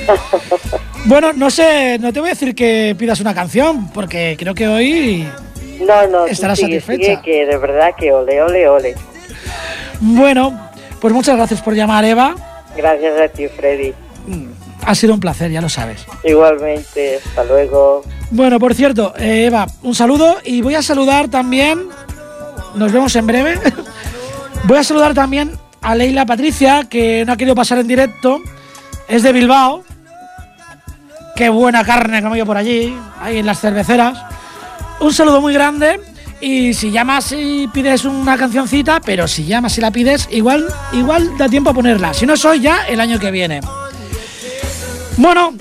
bueno, 1.04 1.32
no 1.32 1.50
sé, 1.50 1.98
no 1.98 2.12
te 2.12 2.20
voy 2.20 2.30
a 2.30 2.32
decir 2.32 2.54
que 2.54 2.94
pidas 2.98 3.20
una 3.20 3.34
canción 3.34 3.90
porque 3.92 4.36
creo 4.38 4.54
que 4.54 4.68
hoy... 4.68 5.28
No, 5.80 6.06
no, 6.06 6.26
estarás 6.26 6.58
sigue, 6.58 6.80
satisfecha. 6.80 7.20
sigue, 7.20 7.22
que 7.22 7.46
de 7.46 7.58
verdad 7.58 7.94
que 7.98 8.12
ole, 8.12 8.40
ole, 8.40 8.68
ole. 8.68 8.94
Bueno, 10.00 10.70
pues 11.00 11.12
muchas 11.12 11.36
gracias 11.36 11.60
por 11.60 11.74
llamar, 11.74 12.04
Eva. 12.04 12.34
Gracias 12.76 13.20
a 13.20 13.28
ti, 13.28 13.48
Freddy. 13.48 13.92
Ha 14.86 14.94
sido 14.94 15.14
un 15.14 15.20
placer, 15.20 15.50
ya 15.50 15.60
lo 15.60 15.68
sabes. 15.68 16.06
Igualmente, 16.24 17.16
hasta 17.16 17.44
luego. 17.44 18.02
Bueno, 18.30 18.58
por 18.58 18.74
cierto, 18.74 19.14
eh, 19.18 19.46
Eva, 19.46 19.66
un 19.82 19.94
saludo 19.94 20.38
y 20.44 20.60
voy 20.60 20.74
a 20.74 20.82
saludar 20.82 21.28
también, 21.28 21.88
nos 22.74 22.92
vemos 22.92 23.14
en 23.16 23.26
breve, 23.26 23.58
voy 24.64 24.78
a 24.78 24.84
saludar 24.84 25.14
también 25.14 25.52
a 25.80 25.94
Leila 25.94 26.26
Patricia, 26.26 26.86
que 26.88 27.24
no 27.24 27.32
ha 27.32 27.36
querido 27.36 27.54
pasar 27.54 27.78
en 27.78 27.88
directo, 27.88 28.40
es 29.08 29.22
de 29.22 29.32
Bilbao, 29.32 29.84
qué 31.36 31.48
buena 31.48 31.84
carne 31.84 32.22
que 32.22 32.38
yo 32.38 32.46
por 32.46 32.56
allí, 32.56 32.96
ahí 33.20 33.38
en 33.38 33.46
las 33.46 33.60
cerveceras. 33.60 34.18
Un 35.00 35.12
saludo 35.12 35.40
muy 35.40 35.52
grande 35.52 36.00
y 36.40 36.74
si 36.74 36.90
llamas 36.90 37.32
y 37.32 37.68
pides 37.68 38.04
una 38.04 38.36
cancioncita, 38.36 39.00
pero 39.00 39.26
si 39.26 39.44
llamas 39.44 39.76
y 39.78 39.80
la 39.80 39.90
pides, 39.90 40.28
igual, 40.30 40.66
igual 40.92 41.36
da 41.38 41.48
tiempo 41.48 41.70
a 41.70 41.74
ponerla, 41.74 42.14
si 42.14 42.26
no 42.26 42.36
soy 42.36 42.60
ya 42.60 42.86
el 42.86 43.00
año 43.00 43.18
que 43.18 43.30
viene. 43.30 43.60
Bueno, 45.16 45.54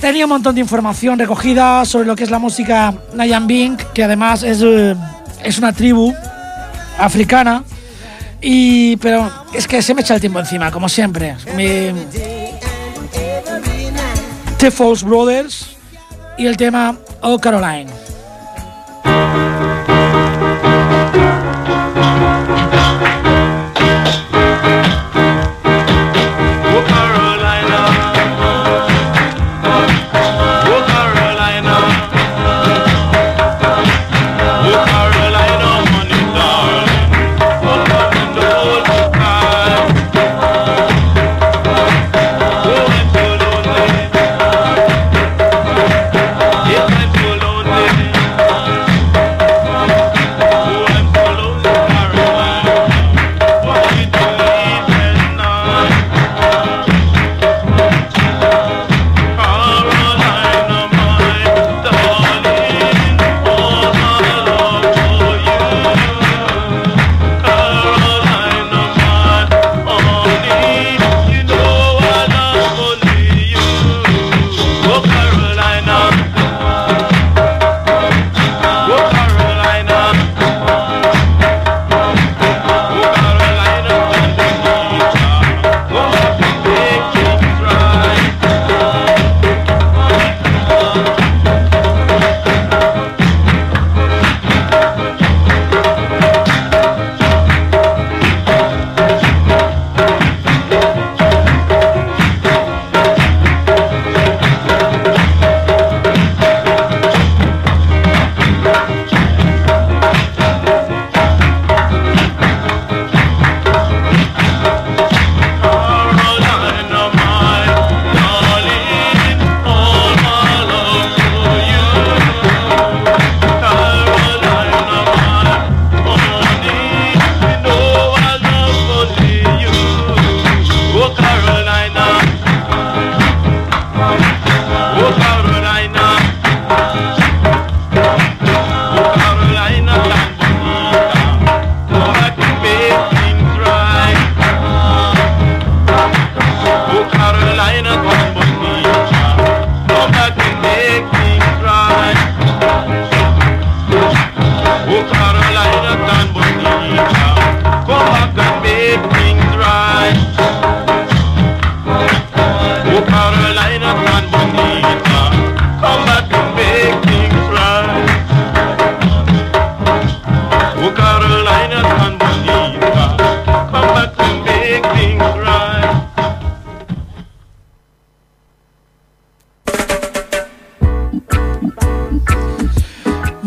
tenía 0.00 0.24
un 0.24 0.30
montón 0.30 0.54
de 0.54 0.60
información 0.60 1.18
recogida 1.18 1.84
sobre 1.84 2.06
lo 2.06 2.16
que 2.16 2.24
es 2.24 2.30
la 2.30 2.38
música 2.38 2.94
Nayan 3.14 3.46
Bing, 3.46 3.76
que 3.92 4.04
además 4.04 4.42
es, 4.42 4.62
eh, 4.62 4.94
es 5.42 5.58
una 5.58 5.72
tribu 5.72 6.12
africana. 6.98 7.64
Y, 8.40 8.96
pero 8.98 9.30
es 9.54 9.66
que 9.66 9.80
se 9.80 9.94
me 9.94 10.02
echa 10.02 10.14
el 10.14 10.20
tiempo 10.20 10.38
encima, 10.38 10.70
como 10.70 10.88
siempre. 10.88 11.36
Me, 11.56 11.94
The 14.64 14.70
Falls 14.70 15.04
Brothers 15.04 15.76
y 16.38 16.46
el 16.46 16.56
tema 16.56 16.96
Oh 17.20 17.38
Caroline. 17.38 18.03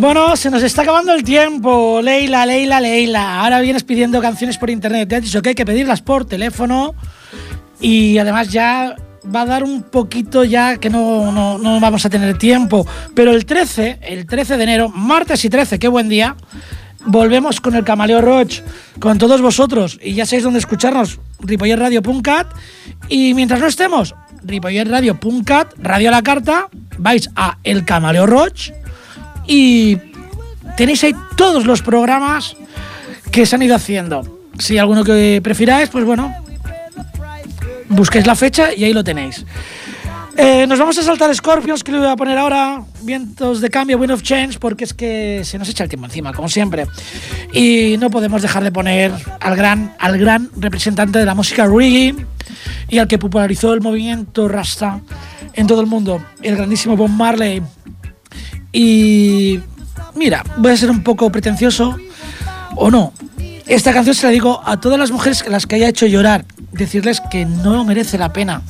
Bueno, 0.08 0.38
se 0.38 0.49
nos 0.49 0.64
está 0.64 0.84
acabando 0.84 1.14
el 1.14 1.22
tiempo. 1.22 1.99
Leila, 2.01 2.45
Leila, 2.45 2.80
Leila. 2.80 3.41
Ahora 3.41 3.60
vienes 3.60 3.84
pidiendo 3.84 4.22
canciones 4.22 4.58
por 4.58 4.70
internet. 4.70 5.10
Te 5.10 5.18
has 5.18 5.22
dicho 5.22 5.41
que 5.41 5.49
hay 5.49 5.55
que 5.55 5.66
pedirlas 5.66 6.01
por 6.01 6.24
teléfono. 6.24 6.95
Y 7.82 8.18
además 8.18 8.49
ya 8.49 8.95
va 9.36 9.41
a 9.41 9.45
dar 9.45 9.66
un 9.66 9.84
poquito 9.84 10.45
ya 10.45 10.78
que 10.78 10.89
no, 10.89 11.34
no, 11.34 11.58
no 11.58 11.82
vamos 11.82 12.05
a 12.05 12.10
tener 12.10 12.38
tiempo. 12.38 12.88
Pero 13.14 13.34
el 13.34 13.45
13, 13.45 13.99
el 14.01 14.26
13 14.26 14.55
de 14.55 14.64
enero, 14.64 14.88
martes 14.88 15.43
y 15.43 15.49
13, 15.49 15.78
qué 15.78 15.89
buen 15.89 16.08
día. 16.08 16.38
Volvemos 17.05 17.60
con 17.60 17.76
el 17.76 17.84
Camaleo 17.84 18.22
Roach, 18.22 18.62
con 19.01 19.18
todos 19.18 19.41
vosotros. 19.41 19.99
Y 20.01 20.14
ya 20.14 20.26
sabéis 20.26 20.45
dónde 20.45 20.60
escucharnos, 20.60 21.20
ripollerradio.cat. 21.41 22.47
Y 23.10 23.34
mientras 23.34 23.60
no 23.60 23.68
estemos, 23.68 24.16
ripollerradio.cat, 24.41 25.74
Radio 25.80 26.08
a 26.08 26.12
la 26.14 26.22
Carta, 26.22 26.70
vais 26.97 27.30
a 27.36 27.58
El 27.66 27.84
Camaleo 27.84 28.26
Roach 28.26 28.72
y 29.47 29.97
tenéis 30.75 31.03
ahí 31.03 31.15
todos 31.35 31.65
los 31.65 31.81
programas 31.81 32.55
que 33.31 33.45
se 33.45 33.55
han 33.55 33.63
ido 33.63 33.75
haciendo. 33.75 34.39
Si 34.59 34.77
alguno 34.77 35.03
que 35.03 35.39
prefiráis, 35.43 35.89
pues 35.89 36.05
bueno, 36.05 36.33
busquéis 37.89 38.27
la 38.27 38.35
fecha 38.35 38.73
y 38.73 38.83
ahí 38.83 38.93
lo 38.93 39.03
tenéis. 39.03 39.45
Eh, 40.39 40.67
nos 40.67 40.77
vamos 40.77 40.95
a 40.99 41.01
saltar 41.01 41.33
Scorpions, 41.33 41.83
que 41.83 41.91
le 41.91 41.97
voy 41.97 42.07
a 42.07 42.15
poner 42.15 42.37
ahora 42.37 42.83
vientos 43.01 43.59
de 43.59 43.71
cambio, 43.71 43.97
Wind 43.97 44.11
of 44.11 44.21
Change, 44.21 44.59
porque 44.59 44.83
es 44.83 44.93
que 44.93 45.41
se 45.43 45.57
nos 45.57 45.67
echa 45.67 45.83
el 45.83 45.89
tiempo 45.89 46.05
encima, 46.05 46.31
como 46.31 46.47
siempre. 46.47 46.85
Y 47.53 47.95
no 47.97 48.11
podemos 48.11 48.43
dejar 48.43 48.63
de 48.63 48.71
poner 48.71 49.11
al 49.39 49.55
gran, 49.55 49.95
al 49.97 50.19
gran 50.19 50.51
representante 50.55 51.17
de 51.17 51.25
la 51.25 51.33
música 51.33 51.65
reggae 51.65 52.15
y 52.87 52.99
al 52.99 53.07
que 53.07 53.17
popularizó 53.17 53.73
el 53.73 53.81
movimiento 53.81 54.47
Rasta 54.47 55.01
en 55.53 55.65
todo 55.65 55.81
el 55.81 55.87
mundo, 55.87 56.23
el 56.43 56.55
grandísimo 56.55 56.95
Bob 56.95 57.09
Marley. 57.09 57.63
Y 58.72 59.59
mira, 60.15 60.43
voy 60.57 60.72
a 60.72 60.78
ser 60.78 60.89
un 60.89 61.03
poco 61.03 61.32
pretencioso 61.32 61.97
o 62.76 62.91
no. 62.91 63.13
Esta 63.65 63.93
canción 63.93 64.15
se 64.15 64.26
la 64.26 64.32
digo 64.32 64.61
a 64.65 64.80
todas 64.80 64.97
las 64.97 65.11
mujeres 65.11 65.45
las 65.47 65.65
que 65.65 65.76
haya 65.76 65.89
hecho 65.89 66.05
llorar, 66.05 66.45
decirles 66.72 67.22
que 67.32 67.45
no 67.45 67.84
merece 67.84 68.18
la 68.18 68.32
pena 68.32 68.61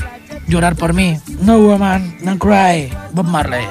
llorar 0.47 0.75
por 0.75 0.93
mí. 0.93 1.19
No 1.41 1.59
woman, 1.59 2.17
no 2.21 2.37
cry. 2.39 2.89
Bob 3.13 3.25
Marley. 3.25 3.65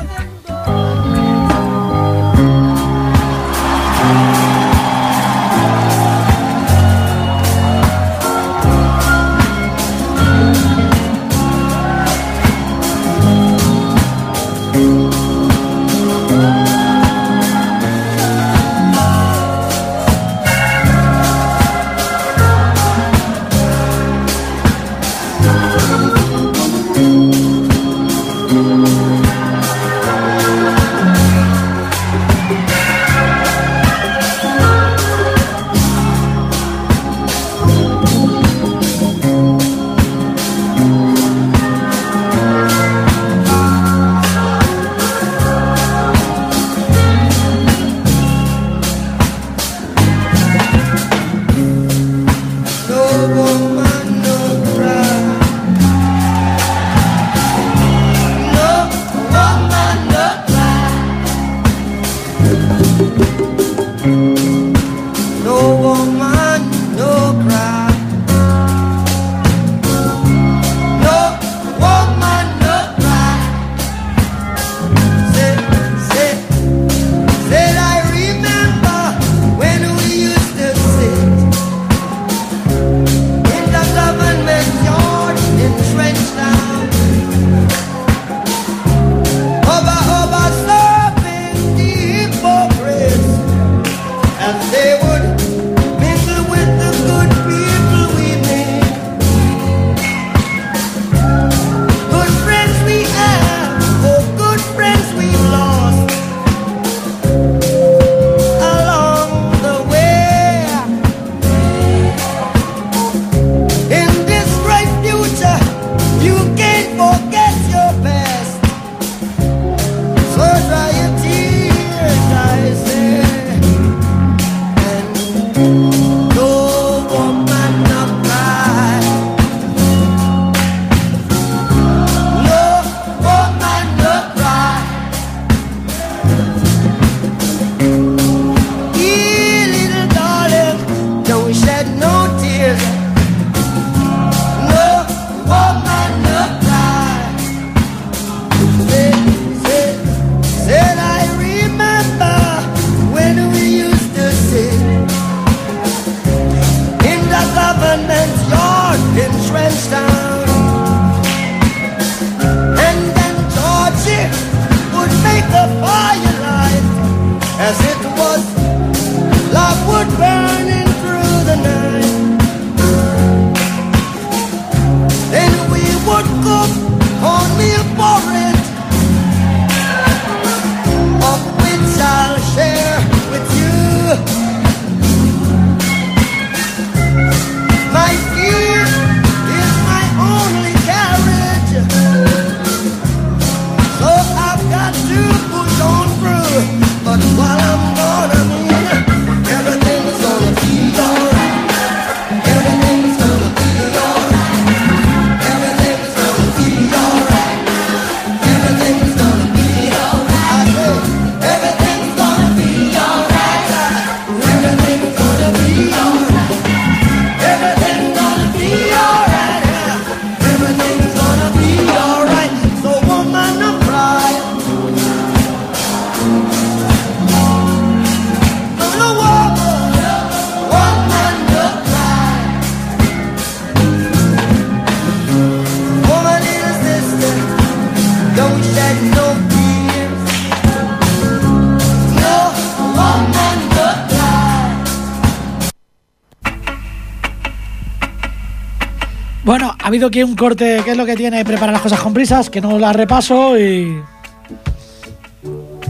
Habido 249.97 250.09
aquí 250.09 250.23
un 250.23 250.37
corte 250.37 250.83
que 250.85 250.91
es 250.91 250.97
lo 250.97 251.07
que 251.07 251.17
tiene 251.17 251.43
preparar 251.43 251.73
las 251.73 251.81
cosas 251.81 251.99
con 252.01 252.13
prisas, 252.13 252.51
que 252.51 252.61
no 252.61 252.79
las 252.79 252.95
repaso 252.95 253.59
y. 253.59 253.99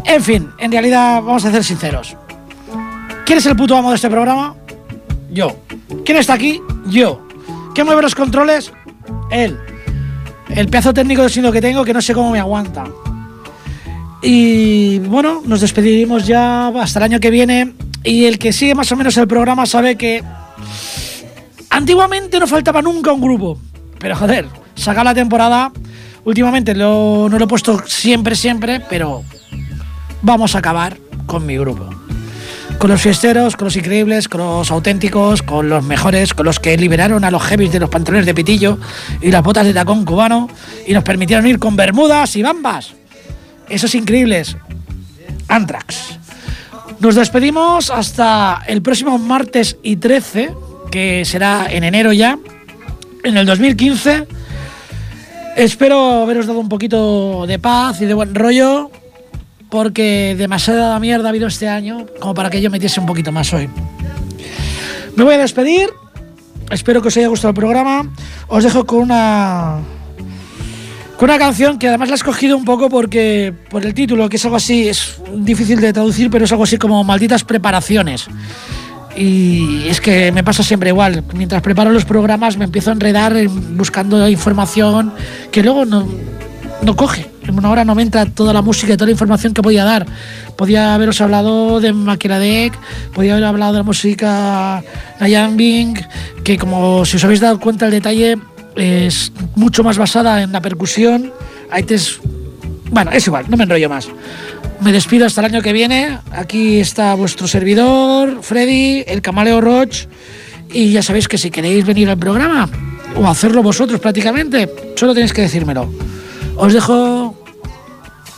En 0.05 0.23
fin, 0.23 0.49
en 0.61 0.71
realidad 0.71 1.21
vamos 1.23 1.45
a 1.45 1.51
ser 1.51 1.65
sinceros. 1.65 2.17
¿Quién 3.25 3.39
es 3.39 3.47
el 3.47 3.57
puto 3.57 3.77
amo 3.77 3.91
de 3.91 3.97
este 3.97 4.09
programa? 4.09 4.55
Yo. 5.29 5.57
¿Quién 6.05 6.19
está 6.19 6.35
aquí? 6.35 6.61
Yo. 6.87 7.27
¿Quién 7.75 7.85
mueve 7.85 8.01
los 8.01 8.15
controles? 8.15 8.73
Él. 9.33 9.59
El 10.51 10.69
pedazo 10.69 10.95
técnico 10.95 11.23
de 11.23 11.29
sonido 11.29 11.51
que 11.51 11.61
tengo 11.61 11.85
que 11.85 11.93
no 11.93 12.01
sé 12.01 12.15
cómo 12.15 12.31
me 12.31 12.39
aguanta. 12.39 12.85
Y 14.23 15.01
bueno, 15.01 15.43
nos 15.45 15.63
despedimos 15.63 16.29
ya 16.29 16.69
hasta 16.69 17.01
el 17.01 17.03
año 17.03 17.19
que 17.19 17.31
viene. 17.31 17.73
Y 18.05 18.27
el 18.27 18.39
que 18.39 18.53
sigue 18.53 18.77
más 18.77 18.93
o 18.93 18.97
menos 18.97 19.17
el 19.17 19.27
programa 19.27 19.67
sabe 19.67 19.97
que 19.97 20.23
antiguamente 21.71 22.39
no 22.39 22.47
faltaba 22.47 22.81
nunca 22.81 23.11
un 23.11 23.21
grupo. 23.21 23.59
Pero 23.99 24.17
joder, 24.17 24.47
saca 24.75 25.03
la 25.05 25.15
temporada. 25.15 25.73
Últimamente 26.25 26.75
lo- 26.75 27.29
no 27.31 27.39
lo 27.39 27.45
he 27.45 27.49
puesto 27.49 27.83
siempre, 27.87 28.35
siempre, 28.35 28.81
pero 28.89 29.23
vamos 30.23 30.55
a 30.55 30.59
acabar 30.59 30.97
con 31.27 31.47
mi 31.47 31.57
grupo. 31.57 31.89
Con 32.79 32.91
los 32.91 33.01
fiesteros, 33.01 33.57
con 33.57 33.67
los 33.67 33.77
increíbles, 33.77 34.29
con 34.29 34.41
los 34.41 34.71
auténticos, 34.71 35.43
con 35.43 35.69
los 35.69 35.83
mejores, 35.85 36.35
con 36.35 36.45
los 36.45 36.61
que 36.61 36.77
liberaron 36.77 37.25
a 37.25 37.31
los 37.31 37.43
heavies 37.45 37.73
de 37.73 37.81
los 37.81 37.89
pantalones 37.89 38.27
de 38.27 38.35
pitillo 38.35 38.79
y 39.23 39.31
las 39.31 39.43
botas 39.43 39.65
de 39.65 39.73
tacón 39.73 40.05
cubano 40.05 40.49
y 40.87 40.93
nos 40.93 41.03
permitieron 41.03 41.47
ir 41.47 41.59
con 41.59 41.75
bermudas 41.77 42.37
y 42.37 42.43
bambas. 42.43 42.93
Esos 43.69 43.95
increíbles. 43.95 44.57
Anthrax. 45.49 46.19
Nos 47.01 47.15
despedimos 47.15 47.91
hasta 47.91 48.63
el 48.67 48.83
próximo 48.83 49.17
martes 49.19 49.77
y 49.83 49.97
13, 49.97 50.51
que 50.91 51.25
será 51.25 51.67
en 51.71 51.85
enero 51.85 52.13
ya, 52.13 52.39
en 53.27 53.37
el 53.37 53.47
2015. 53.47 54.27
Espero 55.57 56.23
haberos 56.23 56.47
dado 56.47 56.61
un 56.61 56.69
poquito 56.69 57.47
de 57.47 57.59
paz 57.59 58.01
y 58.01 58.05
de 58.05 58.15
buen 58.15 58.35
rollo, 58.35 58.91
porque 59.69 60.35
demasiada 60.39 60.99
mierda 61.01 61.27
ha 61.27 61.31
habido 61.31 61.49
este 61.49 61.69
año 61.69 62.07
como 62.21 62.35
para 62.35 62.51
que 62.51 62.61
yo 62.61 62.71
metiese 62.71 63.01
un 63.01 63.07
poquito 63.07 63.33
más 63.33 63.53
hoy. 63.53 63.69
Me 65.17 65.25
voy 65.25 65.35
a 65.35 65.39
despedir. 65.39 65.91
Espero 66.71 67.01
que 67.01 67.09
os 67.09 67.17
haya 67.17 67.29
gustado 67.29 67.51
el 67.51 67.55
programa. 67.55 68.13
Os 68.49 68.63
dejo 68.65 68.85
con 68.87 68.99
una 69.01 69.79
con 71.17 71.31
una 71.31 71.39
canción 71.39 71.79
que 71.79 71.89
además 71.89 72.11
la 72.11 72.15
he 72.15 72.17
escogido 72.17 72.57
un 72.57 72.65
poco 72.65 72.91
porque 72.91 73.55
por 73.71 73.85
el 73.87 73.95
título, 73.95 74.29
que 74.29 74.37
es 74.37 74.45
algo 74.45 74.57
así, 74.57 74.89
es 74.89 75.17
difícil 75.35 75.81
de 75.81 75.93
traducir, 75.93 76.31
pero 76.31 76.45
es 76.45 76.53
algo 76.53 76.65
así 76.65 76.77
como 76.77 77.03
malditas 77.03 77.43
preparaciones. 77.43 78.27
Y 79.17 79.87
es 79.89 80.01
que 80.01 80.31
me 80.33 80.45
pasa 80.45 80.63
siempre 80.63 80.91
igual. 80.91 81.25
Mientras 81.35 81.63
preparo 81.63 81.91
los 81.91 82.05
programas 82.05 82.57
me 82.57 82.65
empiezo 82.65 82.91
a 82.91 82.93
enredar 82.93 83.37
en- 83.37 83.77
buscando 83.77 84.29
información 84.29 85.13
que 85.51 85.63
luego 85.63 85.85
no, 85.85 86.07
no 86.83 86.97
coge. 86.97 87.31
En 87.47 87.57
una 87.57 87.71
hora 87.71 87.85
no 87.85 87.95
me 87.95 88.03
entra 88.03 88.27
toda 88.27 88.53
la 88.53 88.61
música 88.61 88.93
y 88.93 88.97
toda 88.97 89.07
la 89.07 89.13
información 89.13 89.55
que 89.55 89.63
podía 89.63 89.85
dar. 89.85 90.05
Podía 90.57 90.95
haberos 90.95 91.21
hablado 91.21 91.81
de 91.81 91.93
Maquiladec, 91.93 92.73
podía 93.15 93.33
haber 93.35 93.45
hablado 93.45 93.73
de 93.73 93.79
la 93.79 93.85
música 93.85 94.83
Nayan 95.21 95.57
Bing, 95.57 95.95
que 96.45 96.59
como 96.59 97.05
si 97.05 97.17
os 97.17 97.25
habéis 97.25 97.41
dado 97.41 97.61
cuenta 97.61 97.87
el 97.87 97.93
detalle 97.93 98.37
es 98.75 99.33
mucho 99.55 99.83
más 99.85 99.97
basada 99.97 100.43
en 100.43 100.53
la 100.53 100.61
percusión. 100.61 101.33
Ahí 101.71 101.85
te 101.85 101.95
es- 101.95 102.21
Bueno, 102.91 103.11
es 103.13 103.27
igual, 103.27 103.47
no 103.49 103.57
me 103.57 103.65
enrollo 103.65 103.89
más. 103.89 104.09
Me 104.81 104.93
despido 104.93 105.27
hasta 105.27 105.41
el 105.41 105.47
año 105.47 105.63
que 105.63 105.73
viene. 105.73 106.19
Aquí 106.33 106.81
está 106.81 107.15
vuestro 107.15 107.49
servidor, 107.49 108.43
Freddy, 108.43 109.05
el 109.07 109.23
Camaleo 109.23 109.61
Roach. 109.61 110.07
Y 110.71 110.93
ya 110.93 111.03
sabéis 111.03 111.29
que 111.29 111.39
si 111.39 111.51
queréis 111.51 111.87
venir 111.87 112.09
al 112.09 112.19
programa 112.19 112.69
o 113.17 113.27
hacerlo 113.27 113.63
vosotros 113.63 114.01
prácticamente, 114.01 114.71
solo 114.97 115.15
tenéis 115.15 115.33
que 115.33 115.43
decírmelo. 115.43 115.91
Os 116.57 116.73
dejo 116.73 117.35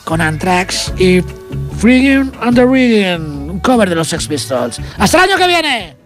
con 0.05 0.21
Anthrax 0.21 0.93
y 0.99 1.21
Friggin' 1.79 2.33
Under 2.47 2.67
Riggin, 2.69 3.51
un 3.51 3.61
cover 3.61 3.89
de 3.89 3.97
los 3.97 4.09
Sex 4.09 4.27
Pistols. 4.27 4.81
¡Hasta 4.99 5.25
el 5.25 5.31
año 5.31 5.37
que 5.37 5.47
viene! 5.47 5.98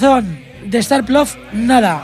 De 0.00 0.78
Star 0.78 1.04
Plof, 1.04 1.36
nada. 1.52 2.02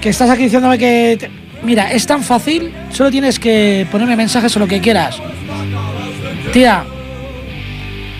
Que 0.00 0.08
estás 0.10 0.30
aquí 0.30 0.44
diciéndome 0.44 0.78
que. 0.78 1.30
Mira, 1.62 1.90
es 1.92 2.06
tan 2.06 2.22
fácil, 2.22 2.72
solo 2.90 3.10
tienes 3.10 3.38
que 3.38 3.86
ponerme 3.90 4.14
mensajes 4.14 4.54
o 4.56 4.58
lo 4.60 4.68
que 4.68 4.80
quieras. 4.80 5.18
Tía, 6.52 6.84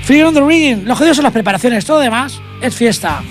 Free 0.02 0.22
on 0.22 0.34
the 0.34 0.40
Rigging, 0.40 0.84
lo 0.86 0.96
jodido 0.96 1.14
son 1.14 1.24
las 1.24 1.32
preparaciones, 1.32 1.84
todo 1.84 2.00
demás 2.00 2.40
es 2.62 2.74
fiesta. 2.74 3.22